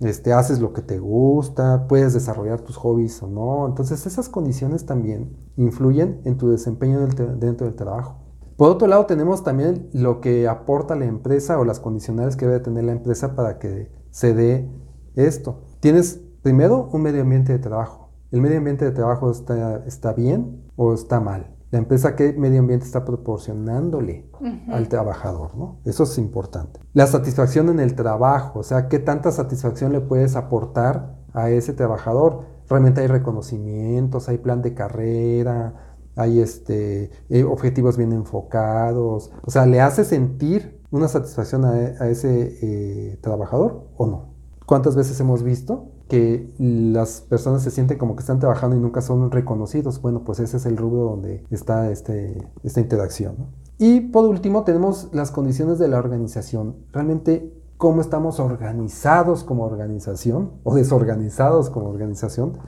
Este, 0.00 0.32
¿Haces 0.32 0.60
lo 0.60 0.72
que 0.72 0.82
te 0.82 0.98
gusta? 0.98 1.86
¿Puedes 1.88 2.14
desarrollar 2.14 2.60
tus 2.60 2.76
hobbies 2.76 3.22
o 3.22 3.28
no? 3.28 3.66
Entonces 3.66 4.06
esas 4.06 4.28
condiciones 4.28 4.86
también 4.86 5.36
influyen 5.56 6.20
en 6.24 6.36
tu 6.36 6.50
desempeño 6.50 7.00
dentro 7.00 7.66
del 7.66 7.76
trabajo. 7.76 8.24
Por 8.56 8.70
otro 8.70 8.86
lado, 8.86 9.06
tenemos 9.06 9.42
también 9.42 9.88
lo 9.92 10.20
que 10.20 10.46
aporta 10.46 10.94
la 10.94 11.06
empresa 11.06 11.58
o 11.58 11.64
las 11.64 11.80
condicionales 11.80 12.36
que 12.36 12.46
debe 12.46 12.60
tener 12.60 12.84
la 12.84 12.92
empresa 12.92 13.34
para 13.34 13.58
que 13.58 13.90
se 14.10 14.32
dé 14.32 14.70
esto. 15.16 15.62
Tienes 15.80 16.20
primero 16.42 16.88
un 16.92 17.02
medio 17.02 17.22
ambiente 17.22 17.52
de 17.52 17.58
trabajo. 17.58 18.10
¿El 18.30 18.40
medio 18.40 18.58
ambiente 18.58 18.84
de 18.84 18.92
trabajo 18.92 19.30
está, 19.30 19.84
está 19.86 20.12
bien 20.12 20.64
o 20.76 20.94
está 20.94 21.20
mal? 21.20 21.53
La 21.74 21.78
empresa 21.78 22.14
qué 22.14 22.32
medio 22.34 22.60
ambiente 22.60 22.86
está 22.86 23.04
proporcionándole 23.04 24.30
uh 24.40 24.44
-huh. 24.44 24.72
al 24.74 24.88
trabajador, 24.88 25.56
¿no? 25.56 25.80
Eso 25.84 26.04
es 26.04 26.18
importante. 26.18 26.78
La 26.92 27.08
satisfacción 27.08 27.68
en 27.68 27.80
el 27.80 27.96
trabajo, 27.96 28.60
o 28.60 28.62
sea, 28.62 28.86
qué 28.86 29.00
tanta 29.00 29.32
satisfacción 29.32 29.90
le 29.90 30.00
puedes 30.00 30.36
aportar 30.36 31.16
a 31.32 31.50
ese 31.50 31.72
trabajador. 31.72 32.42
Realmente 32.68 33.00
hay 33.00 33.08
reconocimientos, 33.08 34.28
hay 34.28 34.38
plan 34.38 34.62
de 34.62 34.72
carrera, 34.72 35.98
hay 36.14 36.38
este, 36.38 37.10
eh, 37.28 37.42
objetivos 37.42 37.96
bien 37.96 38.12
enfocados. 38.12 39.32
O 39.42 39.50
sea, 39.50 39.66
¿le 39.66 39.80
hace 39.80 40.04
sentir 40.04 40.80
una 40.92 41.08
satisfacción 41.08 41.64
a, 41.64 41.70
a 41.72 42.08
ese 42.08 42.56
eh, 42.62 43.18
trabajador 43.20 43.88
o 43.96 44.06
no? 44.06 44.34
¿Cuántas 44.64 44.94
veces 44.94 45.18
hemos 45.18 45.42
visto 45.42 45.88
que 46.08 46.52
las 46.58 47.22
personas 47.22 47.62
se 47.62 47.70
sienten 47.70 47.98
como 47.98 48.14
que 48.16 48.20
están 48.20 48.38
trabajando 48.38 48.76
y 48.76 48.80
nunca 48.80 49.00
son 49.00 49.30
reconocidos? 49.30 50.00
Bueno, 50.00 50.24
pues 50.24 50.40
ese 50.40 50.58
es 50.58 50.66
el 50.66 50.76
rubro 50.76 51.04
donde 51.04 51.44
está 51.50 51.90
este, 51.90 52.46
esta 52.62 52.80
interacción. 52.80 53.36
Y 53.78 54.00
por 54.00 54.24
último 54.26 54.64
tenemos 54.64 55.08
las 55.12 55.30
condiciones 55.30 55.78
de 55.78 55.88
la 55.88 55.98
organización. 55.98 56.76
Realmente 56.92 57.52
cómo 57.76 58.00
estamos 58.00 58.38
organizados 58.38 59.44
como 59.44 59.64
organización 59.64 60.52
o 60.62 60.74
desorganizados 60.74 61.70
como 61.70 61.88
organización 61.88 62.58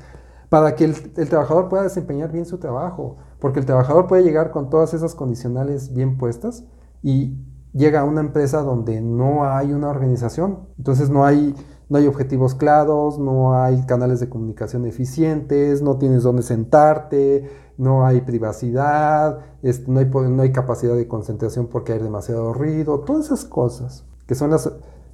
para 0.49 0.75
que 0.75 0.85
el, 0.85 0.95
el, 1.17 1.29
trabajador 1.29 1.69
pueda 1.69 1.85
desempeñar 1.85 2.33
bien 2.33 2.47
su 2.47 2.59
trabajo. 2.59 3.17
Porque 3.39 3.61
el 3.61 3.67
trabajador 3.67 4.07
puede 4.07 4.25
llegar 4.25 4.51
con 4.51 4.71
todas 4.71 4.95
esas 4.95 5.15
condicionales 5.15 5.93
bien 5.93 6.19
puestas 6.19 6.65
y 7.03 7.37
llega 7.73 8.01
a 8.01 8.05
una 8.05 8.21
empresa 8.21 8.63
donde 8.63 9.01
no 9.01 9.45
hay 9.45 9.73
una 9.73 9.89
organización. 9.89 10.61
Entonces 10.79 11.11
no 11.11 11.25
hay 11.25 11.55
no 11.89 11.99
hay 11.99 12.07
objetivos 12.07 12.55
claros, 12.55 13.19
no 13.19 13.61
hay 13.61 13.83
canales 13.87 14.21
de 14.21 14.29
comunicación 14.29 14.87
eficientes, 14.87 15.83
no 15.83 15.97
tienes 15.99 16.23
dónde 16.23 16.43
sentarte, 16.43 17.49
no 17.79 18.05
hay 18.05 18.23
privacidad, 18.23 19.39
no, 19.87 20.01
hay, 20.01 20.07
no, 20.07 20.43
hay, 20.43 20.53
capacidad 20.53 20.97
de 20.97 21.07
concentración 21.07 21.69
porque 21.69 21.93
hay 21.93 21.99
demasiado 22.01 22.53
ruido, 22.53 23.01
todas 23.01 23.27
esas 23.27 23.45
cosas 23.45 24.05
que 24.27 24.35
son 24.35 24.51
las 24.51 24.71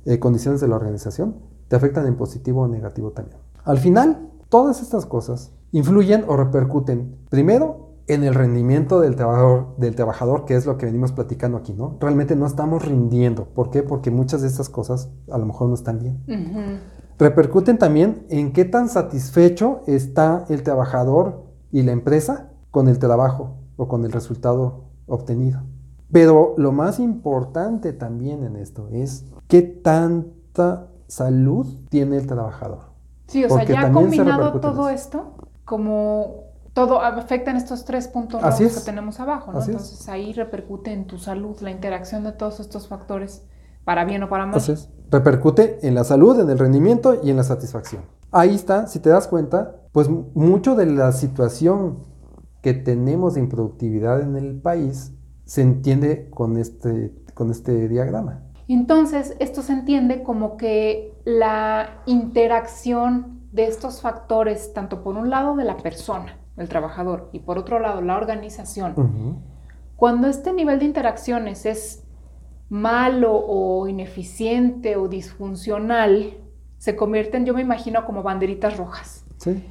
eh, 0.06 0.18
condiciones 0.18 0.60
de 0.60 0.68
la 0.68 0.76
organización 0.76 1.36
te 1.68 1.76
afectan 1.76 2.06
en 2.06 2.16
positivo 2.16 2.62
o 2.62 2.68
negativo 2.68 3.12
también. 3.12 3.38
Al 3.64 3.78
final, 3.78 4.30
todas 4.48 4.82
estas 4.82 5.06
cosas 5.06 5.52
influyen 5.72 6.24
o 6.26 6.36
repercuten 6.36 7.16
primero 7.30 7.91
en 8.12 8.24
el 8.24 8.34
rendimiento 8.34 9.00
del 9.00 9.16
trabajador, 9.16 9.74
del 9.76 9.94
trabajador, 9.94 10.44
que 10.44 10.54
es 10.54 10.66
lo 10.66 10.78
que 10.78 10.86
venimos 10.86 11.12
platicando 11.12 11.58
aquí, 11.58 11.72
¿no? 11.72 11.96
Realmente 12.00 12.36
no 12.36 12.46
estamos 12.46 12.84
rindiendo. 12.84 13.46
¿Por 13.46 13.70
qué? 13.70 13.82
Porque 13.82 14.10
muchas 14.10 14.42
de 14.42 14.48
estas 14.48 14.68
cosas 14.68 15.10
a 15.30 15.38
lo 15.38 15.46
mejor 15.46 15.68
no 15.68 15.74
están 15.74 15.98
bien. 15.98 16.22
Repercuten 17.18 17.78
también 17.78 18.26
en 18.30 18.52
qué 18.52 18.64
tan 18.64 18.88
satisfecho 18.88 19.80
está 19.86 20.44
el 20.48 20.62
trabajador 20.62 21.44
y 21.70 21.82
la 21.82 21.92
empresa 21.92 22.50
con 22.70 22.88
el 22.88 22.98
trabajo 22.98 23.56
o 23.76 23.88
con 23.88 24.04
el 24.04 24.12
resultado 24.12 24.84
obtenido. 25.06 25.62
Pero 26.10 26.54
lo 26.58 26.72
más 26.72 27.00
importante 27.00 27.92
también 27.92 28.44
en 28.44 28.56
esto 28.56 28.88
es 28.88 29.24
qué 29.48 29.62
tanta 29.62 30.88
salud 31.06 31.66
tiene 31.88 32.16
el 32.16 32.26
trabajador. 32.26 32.92
Sí, 33.26 33.44
o 33.44 33.48
sea, 33.48 33.64
ya 33.64 33.90
combinado 33.92 34.60
todo 34.60 34.90
esto, 34.90 35.34
como 35.64 36.51
todo 36.74 37.02
afecta 37.02 37.50
en 37.50 37.56
estos 37.56 37.84
tres 37.84 38.08
puntos 38.08 38.40
rojos 38.40 38.78
que 38.78 38.80
tenemos 38.84 39.20
abajo, 39.20 39.52
¿no? 39.52 39.62
Entonces 39.62 40.08
ahí 40.08 40.32
repercute 40.32 40.92
en 40.92 41.06
tu 41.06 41.18
salud 41.18 41.60
la 41.60 41.70
interacción 41.70 42.24
de 42.24 42.32
todos 42.32 42.60
estos 42.60 42.88
factores, 42.88 43.44
para 43.84 44.04
bien 44.04 44.22
o 44.22 44.28
para 44.28 44.46
mal. 44.46 44.54
Entonces, 44.54 44.88
repercute 45.10 45.86
en 45.86 45.94
la 45.94 46.04
salud, 46.04 46.38
en 46.40 46.48
el 46.48 46.58
rendimiento 46.58 47.20
y 47.22 47.30
en 47.30 47.36
la 47.36 47.44
satisfacción. 47.44 48.04
Ahí 48.30 48.54
está, 48.54 48.86
si 48.86 49.00
te 49.00 49.10
das 49.10 49.28
cuenta, 49.28 49.76
pues 49.92 50.08
mucho 50.08 50.74
de 50.74 50.86
la 50.86 51.12
situación 51.12 52.04
que 52.62 52.72
tenemos 52.72 53.34
de 53.34 53.40
improductividad 53.40 54.20
en 54.20 54.36
el 54.36 54.60
país 54.60 55.12
se 55.44 55.62
entiende 55.62 56.30
con 56.30 56.56
este, 56.56 57.12
con 57.34 57.50
este 57.50 57.88
diagrama. 57.88 58.44
Entonces, 58.68 59.36
esto 59.40 59.60
se 59.60 59.72
entiende 59.72 60.22
como 60.22 60.56
que 60.56 61.20
la 61.24 62.02
interacción 62.06 63.42
de 63.52 63.66
estos 63.66 64.00
factores, 64.00 64.72
tanto 64.72 65.02
por 65.02 65.16
un 65.16 65.28
lado 65.28 65.56
de 65.56 65.64
la 65.64 65.76
persona, 65.76 66.38
el 66.62 66.68
trabajador, 66.68 67.28
y 67.32 67.40
por 67.40 67.58
otro 67.58 67.78
lado 67.78 68.00
la 68.00 68.16
organización, 68.16 69.42
cuando 69.96 70.28
este 70.28 70.52
nivel 70.52 70.78
de 70.78 70.86
interacciones 70.86 71.66
es 71.66 72.04
malo 72.68 73.34
o 73.34 73.86
ineficiente 73.86 74.96
o 74.96 75.08
disfuncional, 75.08 76.38
se 76.78 76.96
convierten, 76.96 77.44
yo 77.44 77.54
me 77.54 77.60
imagino, 77.60 78.04
como 78.04 78.22
banderitas 78.22 78.76
rojas. 78.76 79.24
Sí. 79.36 79.62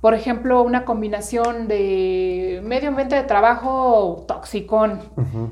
Por 0.00 0.14
ejemplo, 0.14 0.62
una 0.62 0.84
combinación 0.84 1.66
de 1.66 2.60
medio 2.62 2.90
ambiente 2.90 3.16
de 3.16 3.24
trabajo 3.24 4.24
toxicón 4.28 5.00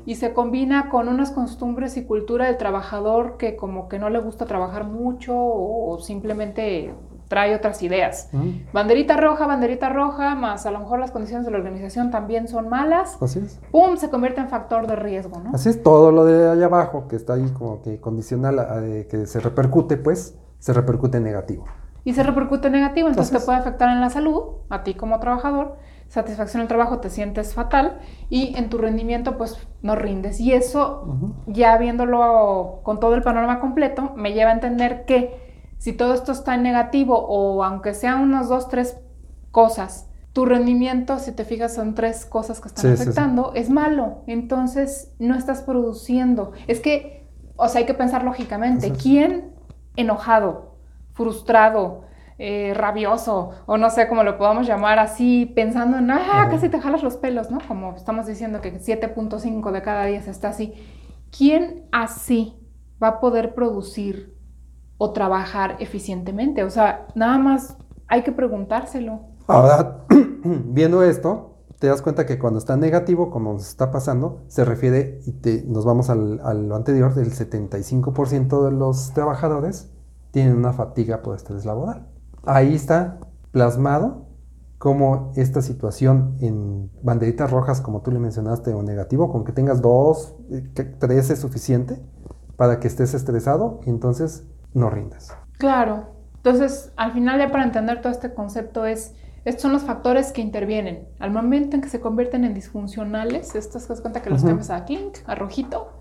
y 0.05 0.15
se 0.15 0.31
combina 0.31 0.89
con 0.89 1.09
unas 1.09 1.31
costumbres 1.31 1.97
y 1.97 2.05
cultura 2.05 2.45
del 2.45 2.55
trabajador 2.55 3.35
que 3.35 3.57
como 3.57 3.89
que 3.89 3.99
no 3.99 4.09
le 4.09 4.19
gusta 4.19 4.45
trabajar 4.45 4.85
mucho 4.85 5.33
o 5.35 5.99
simplemente 5.99 6.93
trae 7.27 7.55
otras 7.55 7.81
ideas. 7.81 8.29
Banderita 8.73 9.17
roja, 9.17 9.47
banderita 9.47 9.89
roja, 9.89 10.35
más 10.35 10.65
a 10.65 10.71
lo 10.71 10.79
mejor 10.79 10.99
las 10.99 11.11
condiciones 11.11 11.45
de 11.45 11.51
la 11.51 11.57
organización 11.57 12.11
también 12.11 12.47
son 12.47 12.69
malas. 12.69 13.17
Así 13.21 13.39
es. 13.39 13.59
¡Pum! 13.71 13.97
Se 13.97 14.09
convierte 14.09 14.41
en 14.41 14.49
factor 14.49 14.87
de 14.87 14.95
riesgo, 14.95 15.39
¿no? 15.39 15.51
Así 15.53 15.69
es, 15.69 15.81
todo 15.81 16.11
lo 16.11 16.25
de 16.25 16.49
allá 16.49 16.65
abajo 16.65 17.07
que 17.07 17.15
está 17.15 17.33
ahí 17.33 17.49
como 17.57 17.81
que 17.81 17.99
condicional, 17.99 18.59
a, 18.59 18.81
que 19.09 19.25
se 19.25 19.39
repercute, 19.39 19.97
pues, 19.97 20.37
se 20.59 20.73
repercute 20.73 21.17
en 21.17 21.23
negativo 21.23 21.65
y 22.05 22.13
se 22.13 22.21
repercute 22.21 22.69
negativo, 22.69 23.09
entonces, 23.09 23.39
te 23.39 23.43
puede 23.43 23.57
afectar 23.57 23.89
en 23.89 23.99
la 23.99 24.11
salud, 24.11 24.43
a 24.69 24.83
ti 24.83 24.93
como 24.93 25.19
trabajador, 25.19 25.75
satisfacción 26.07 26.61
en 26.61 26.65
el 26.65 26.67
trabajo, 26.67 26.99
te 26.99 27.09
sientes 27.09 27.55
fatal 27.55 27.97
y 28.29 28.55
en 28.55 28.69
tu 28.69 28.77
rendimiento 28.77 29.37
pues 29.37 29.57
no 29.81 29.95
rindes. 29.95 30.39
Y 30.39 30.53
eso, 30.53 31.33
ya 31.47 31.75
viéndolo 31.79 32.81
con 32.83 32.99
todo 32.99 33.15
el 33.15 33.23
panorama 33.23 33.59
completo, 33.59 34.13
me 34.15 34.33
lleva 34.33 34.51
a 34.51 34.53
entender 34.53 35.05
que 35.05 35.44
si 35.85 35.93
todo 35.93 36.15
esto 36.15 36.31
está 36.31 36.55
en 36.55 36.63
negativo 36.63 37.15
o 37.15 37.63
aunque 37.63 37.93
sean 37.93 38.21
unas 38.21 38.49
dos, 38.49 38.69
tres 38.69 38.97
cosas, 39.51 40.09
tu 40.33 40.43
rendimiento, 40.43 41.19
si 41.19 41.31
te 41.31 41.45
fijas, 41.45 41.75
son 41.75 41.93
tres 41.93 42.25
cosas 42.25 42.59
que 42.59 42.69
están 42.69 42.93
afectando, 42.93 43.51
es 43.53 43.69
malo. 43.69 44.23
Entonces 44.25 45.13
no 45.19 45.35
estás 45.35 45.61
produciendo. 45.61 46.53
Es 46.65 46.79
que, 46.79 47.29
o 47.55 47.67
sea, 47.67 47.81
hay 47.81 47.85
que 47.85 47.93
pensar 47.93 48.23
lógicamente, 48.23 48.93
¿quién 48.93 49.53
enojado 49.95 50.75
frustrado, 51.13 52.05
eh, 52.39 52.73
rabioso, 52.75 53.51
o 53.67 53.77
no 53.77 53.91
sé 53.91 54.07
cómo 54.07 54.23
lo 54.23 54.39
podamos 54.39 54.65
llamar 54.65 54.97
así, 54.97 55.45
pensando 55.45 55.99
en, 55.99 56.09
ah, 56.09 56.47
casi 56.49 56.67
te 56.67 56.81
jalas 56.81 57.03
los 57.03 57.17
pelos, 57.17 57.51
¿no? 57.51 57.59
Como 57.67 57.95
estamos 57.95 58.25
diciendo 58.25 58.59
que 58.59 58.73
7.5 58.73 59.71
de 59.71 59.83
cada 59.83 60.05
10 60.05 60.29
está 60.29 60.47
así. 60.49 60.73
¿Quién 61.29 61.85
así 61.91 62.55
va 62.99 63.09
a 63.09 63.19
poder 63.19 63.53
producir 63.53 64.34
o 64.97 65.11
trabajar 65.11 65.77
eficientemente? 65.79 66.63
O 66.63 66.69
sea, 66.69 67.07
nada 67.15 67.37
más 67.37 67.77
hay 68.07 68.23
que 68.23 68.31
preguntárselo. 68.31 69.21
Ahora, 69.47 70.05
viendo 70.43 71.03
esto, 71.03 71.55
te 71.79 71.87
das 71.87 72.01
cuenta 72.01 72.25
que 72.25 72.39
cuando 72.39 72.59
está 72.59 72.77
negativo, 72.77 73.29
como 73.29 73.53
nos 73.53 73.67
está 73.67 73.91
pasando, 73.91 74.41
se 74.47 74.65
refiere, 74.65 75.19
y 75.25 75.33
te, 75.33 75.63
nos 75.67 75.85
vamos 75.85 76.09
al, 76.09 76.39
a 76.43 76.53
lo 76.53 76.75
anterior, 76.75 77.13
del 77.13 77.31
75% 77.31 78.65
de 78.65 78.71
los 78.71 79.13
trabajadores 79.13 79.91
tienen 80.31 80.55
una 80.55 80.73
fatiga 80.73 81.21
por 81.21 81.35
estrés 81.35 81.65
laboral. 81.65 82.07
Ahí 82.43 82.75
está 82.75 83.19
plasmado 83.51 84.25
cómo 84.77 85.31
esta 85.35 85.61
situación 85.61 86.37
en 86.41 86.91
banderitas 87.01 87.49
rojas, 87.49 87.81
como 87.81 88.01
tú 88.01 88.11
le 88.11 88.19
mencionaste, 88.19 88.73
o 88.73 88.83
negativo, 88.83 89.31
con 89.31 89.43
que 89.43 89.51
tengas 89.51 89.81
dos, 89.81 90.35
eh, 90.51 90.61
tres 90.99 91.29
es 91.29 91.39
suficiente 91.39 92.01
para 92.57 92.79
que 92.79 92.87
estés 92.87 93.13
estresado 93.13 93.79
y 93.85 93.89
entonces 93.89 94.45
no 94.75 94.89
rindas. 94.91 95.35
Claro. 95.57 96.11
Entonces, 96.35 96.91
al 96.95 97.11
final 97.13 97.39
ya 97.39 97.49
para 97.49 97.63
entender 97.63 98.01
todo 98.01 98.11
este 98.11 98.33
concepto 98.33 98.85
es, 98.85 99.15
estos 99.45 99.63
son 99.63 99.71
los 99.71 99.83
factores 99.83 100.31
que 100.31 100.41
intervienen. 100.41 101.07
Al 101.17 101.31
momento 101.31 101.75
en 101.75 101.81
que 101.81 101.89
se 101.89 101.99
convierten 101.99 102.43
en 102.43 102.53
disfuncionales, 102.53 103.55
estas 103.55 103.87
das 103.87 104.01
cuenta 104.01 104.21
que 104.21 104.29
los 104.29 104.43
cambias 104.43 104.69
a 104.69 104.85
clink, 104.85 105.17
a 105.25 105.33
rojito, 105.33 105.91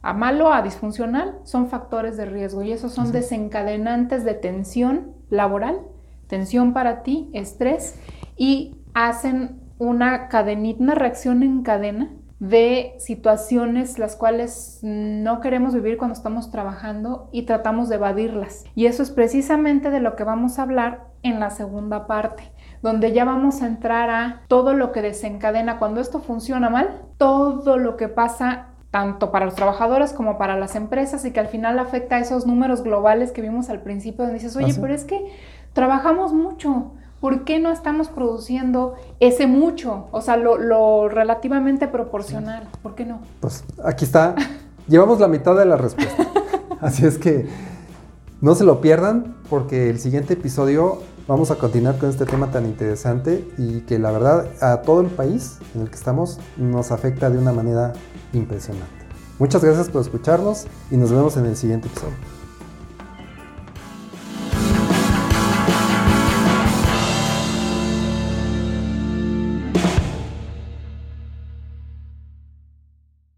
a 0.00 0.12
malo, 0.12 0.52
a 0.52 0.62
disfuncional, 0.62 1.38
son 1.44 1.68
factores 1.68 2.16
de 2.16 2.24
riesgo 2.24 2.62
y 2.62 2.72
esos 2.72 2.92
son 2.92 3.12
desencadenantes 3.12 4.24
de 4.24 4.34
tensión 4.34 5.12
laboral, 5.30 5.80
tensión 6.26 6.72
para 6.72 7.02
ti, 7.02 7.30
estrés 7.32 7.96
y 8.36 8.76
hacen 8.94 9.60
una 9.78 10.28
cadenita, 10.28 10.82
una 10.82 10.94
reacción 10.94 11.42
en 11.42 11.62
cadena 11.62 12.10
de 12.42 12.96
situaciones 12.98 14.00
las 14.00 14.16
cuales 14.16 14.80
no 14.82 15.40
queremos 15.40 15.74
vivir 15.74 15.96
cuando 15.96 16.14
estamos 16.14 16.50
trabajando 16.50 17.28
y 17.30 17.42
tratamos 17.42 17.88
de 17.88 17.94
evadirlas. 17.94 18.64
Y 18.74 18.86
eso 18.86 19.04
es 19.04 19.12
precisamente 19.12 19.90
de 19.90 20.00
lo 20.00 20.16
que 20.16 20.24
vamos 20.24 20.58
a 20.58 20.62
hablar 20.62 21.04
en 21.22 21.38
la 21.38 21.50
segunda 21.50 22.08
parte, 22.08 22.50
donde 22.82 23.12
ya 23.12 23.24
vamos 23.24 23.62
a 23.62 23.68
entrar 23.68 24.10
a 24.10 24.42
todo 24.48 24.74
lo 24.74 24.90
que 24.90 25.02
desencadena 25.02 25.78
cuando 25.78 26.00
esto 26.00 26.18
funciona 26.18 26.68
mal, 26.68 27.02
todo 27.16 27.78
lo 27.78 27.96
que 27.96 28.08
pasa 28.08 28.70
tanto 28.90 29.30
para 29.30 29.44
los 29.44 29.54
trabajadores 29.54 30.12
como 30.12 30.36
para 30.36 30.58
las 30.58 30.74
empresas 30.74 31.24
y 31.24 31.30
que 31.30 31.38
al 31.38 31.46
final 31.46 31.78
afecta 31.78 32.16
a 32.16 32.18
esos 32.18 32.44
números 32.44 32.82
globales 32.82 33.30
que 33.30 33.40
vimos 33.40 33.70
al 33.70 33.82
principio, 33.82 34.24
donde 34.24 34.40
dices, 34.40 34.56
oye, 34.56 34.74
pero 34.80 34.92
es 34.92 35.04
que 35.04 35.32
trabajamos 35.74 36.32
mucho, 36.32 36.94
¿por 37.22 37.44
qué 37.44 37.60
no 37.60 37.70
estamos 37.70 38.08
produciendo 38.08 38.94
ese 39.20 39.46
mucho? 39.46 40.08
O 40.10 40.20
sea, 40.20 40.36
lo, 40.36 41.08
relativamente 41.08 41.86
proporcional, 41.86 42.68
¿por 42.82 42.96
qué 42.96 43.06
no? 43.06 43.20
Pues 43.38 43.64
aquí 43.84 44.04
está, 44.04 44.34
llevamos 44.88 45.20
la 45.20 45.28
mitad 45.28 45.56
de 45.56 45.64
la 45.64 45.76
respuesta. 45.76 46.26
Así 46.80 47.06
es 47.06 47.18
que 47.18 47.46
no 48.40 48.56
se 48.56 48.64
lo 48.64 48.80
pierdan 48.80 49.36
porque 49.48 49.88
el 49.88 50.00
siguiente 50.00 50.34
episodio 50.34 50.98
vamos 51.28 51.52
a 51.52 51.54
continuar 51.54 51.96
con 51.96 52.10
este 52.10 52.26
tema 52.26 52.50
tan 52.50 52.66
interesante 52.66 53.48
y 53.56 53.82
que 53.82 54.00
la 54.00 54.10
verdad 54.10 54.46
a 54.60 54.82
todo 54.82 55.00
el 55.00 55.06
país 55.06 55.58
en 55.76 55.82
el 55.82 55.90
que 55.90 55.94
estamos 55.94 56.40
nos 56.56 56.90
afecta 56.90 57.30
de 57.30 57.38
una 57.38 57.52
manera 57.52 57.92
impresionante. 58.32 59.06
Muchas 59.38 59.62
gracias 59.62 59.88
por 59.88 60.02
escucharnos 60.02 60.66
y 60.90 60.96
nos 60.96 61.12
vemos 61.12 61.36
en 61.36 61.46
el 61.46 61.56
siguiente 61.56 61.86
episodio. 61.86 62.31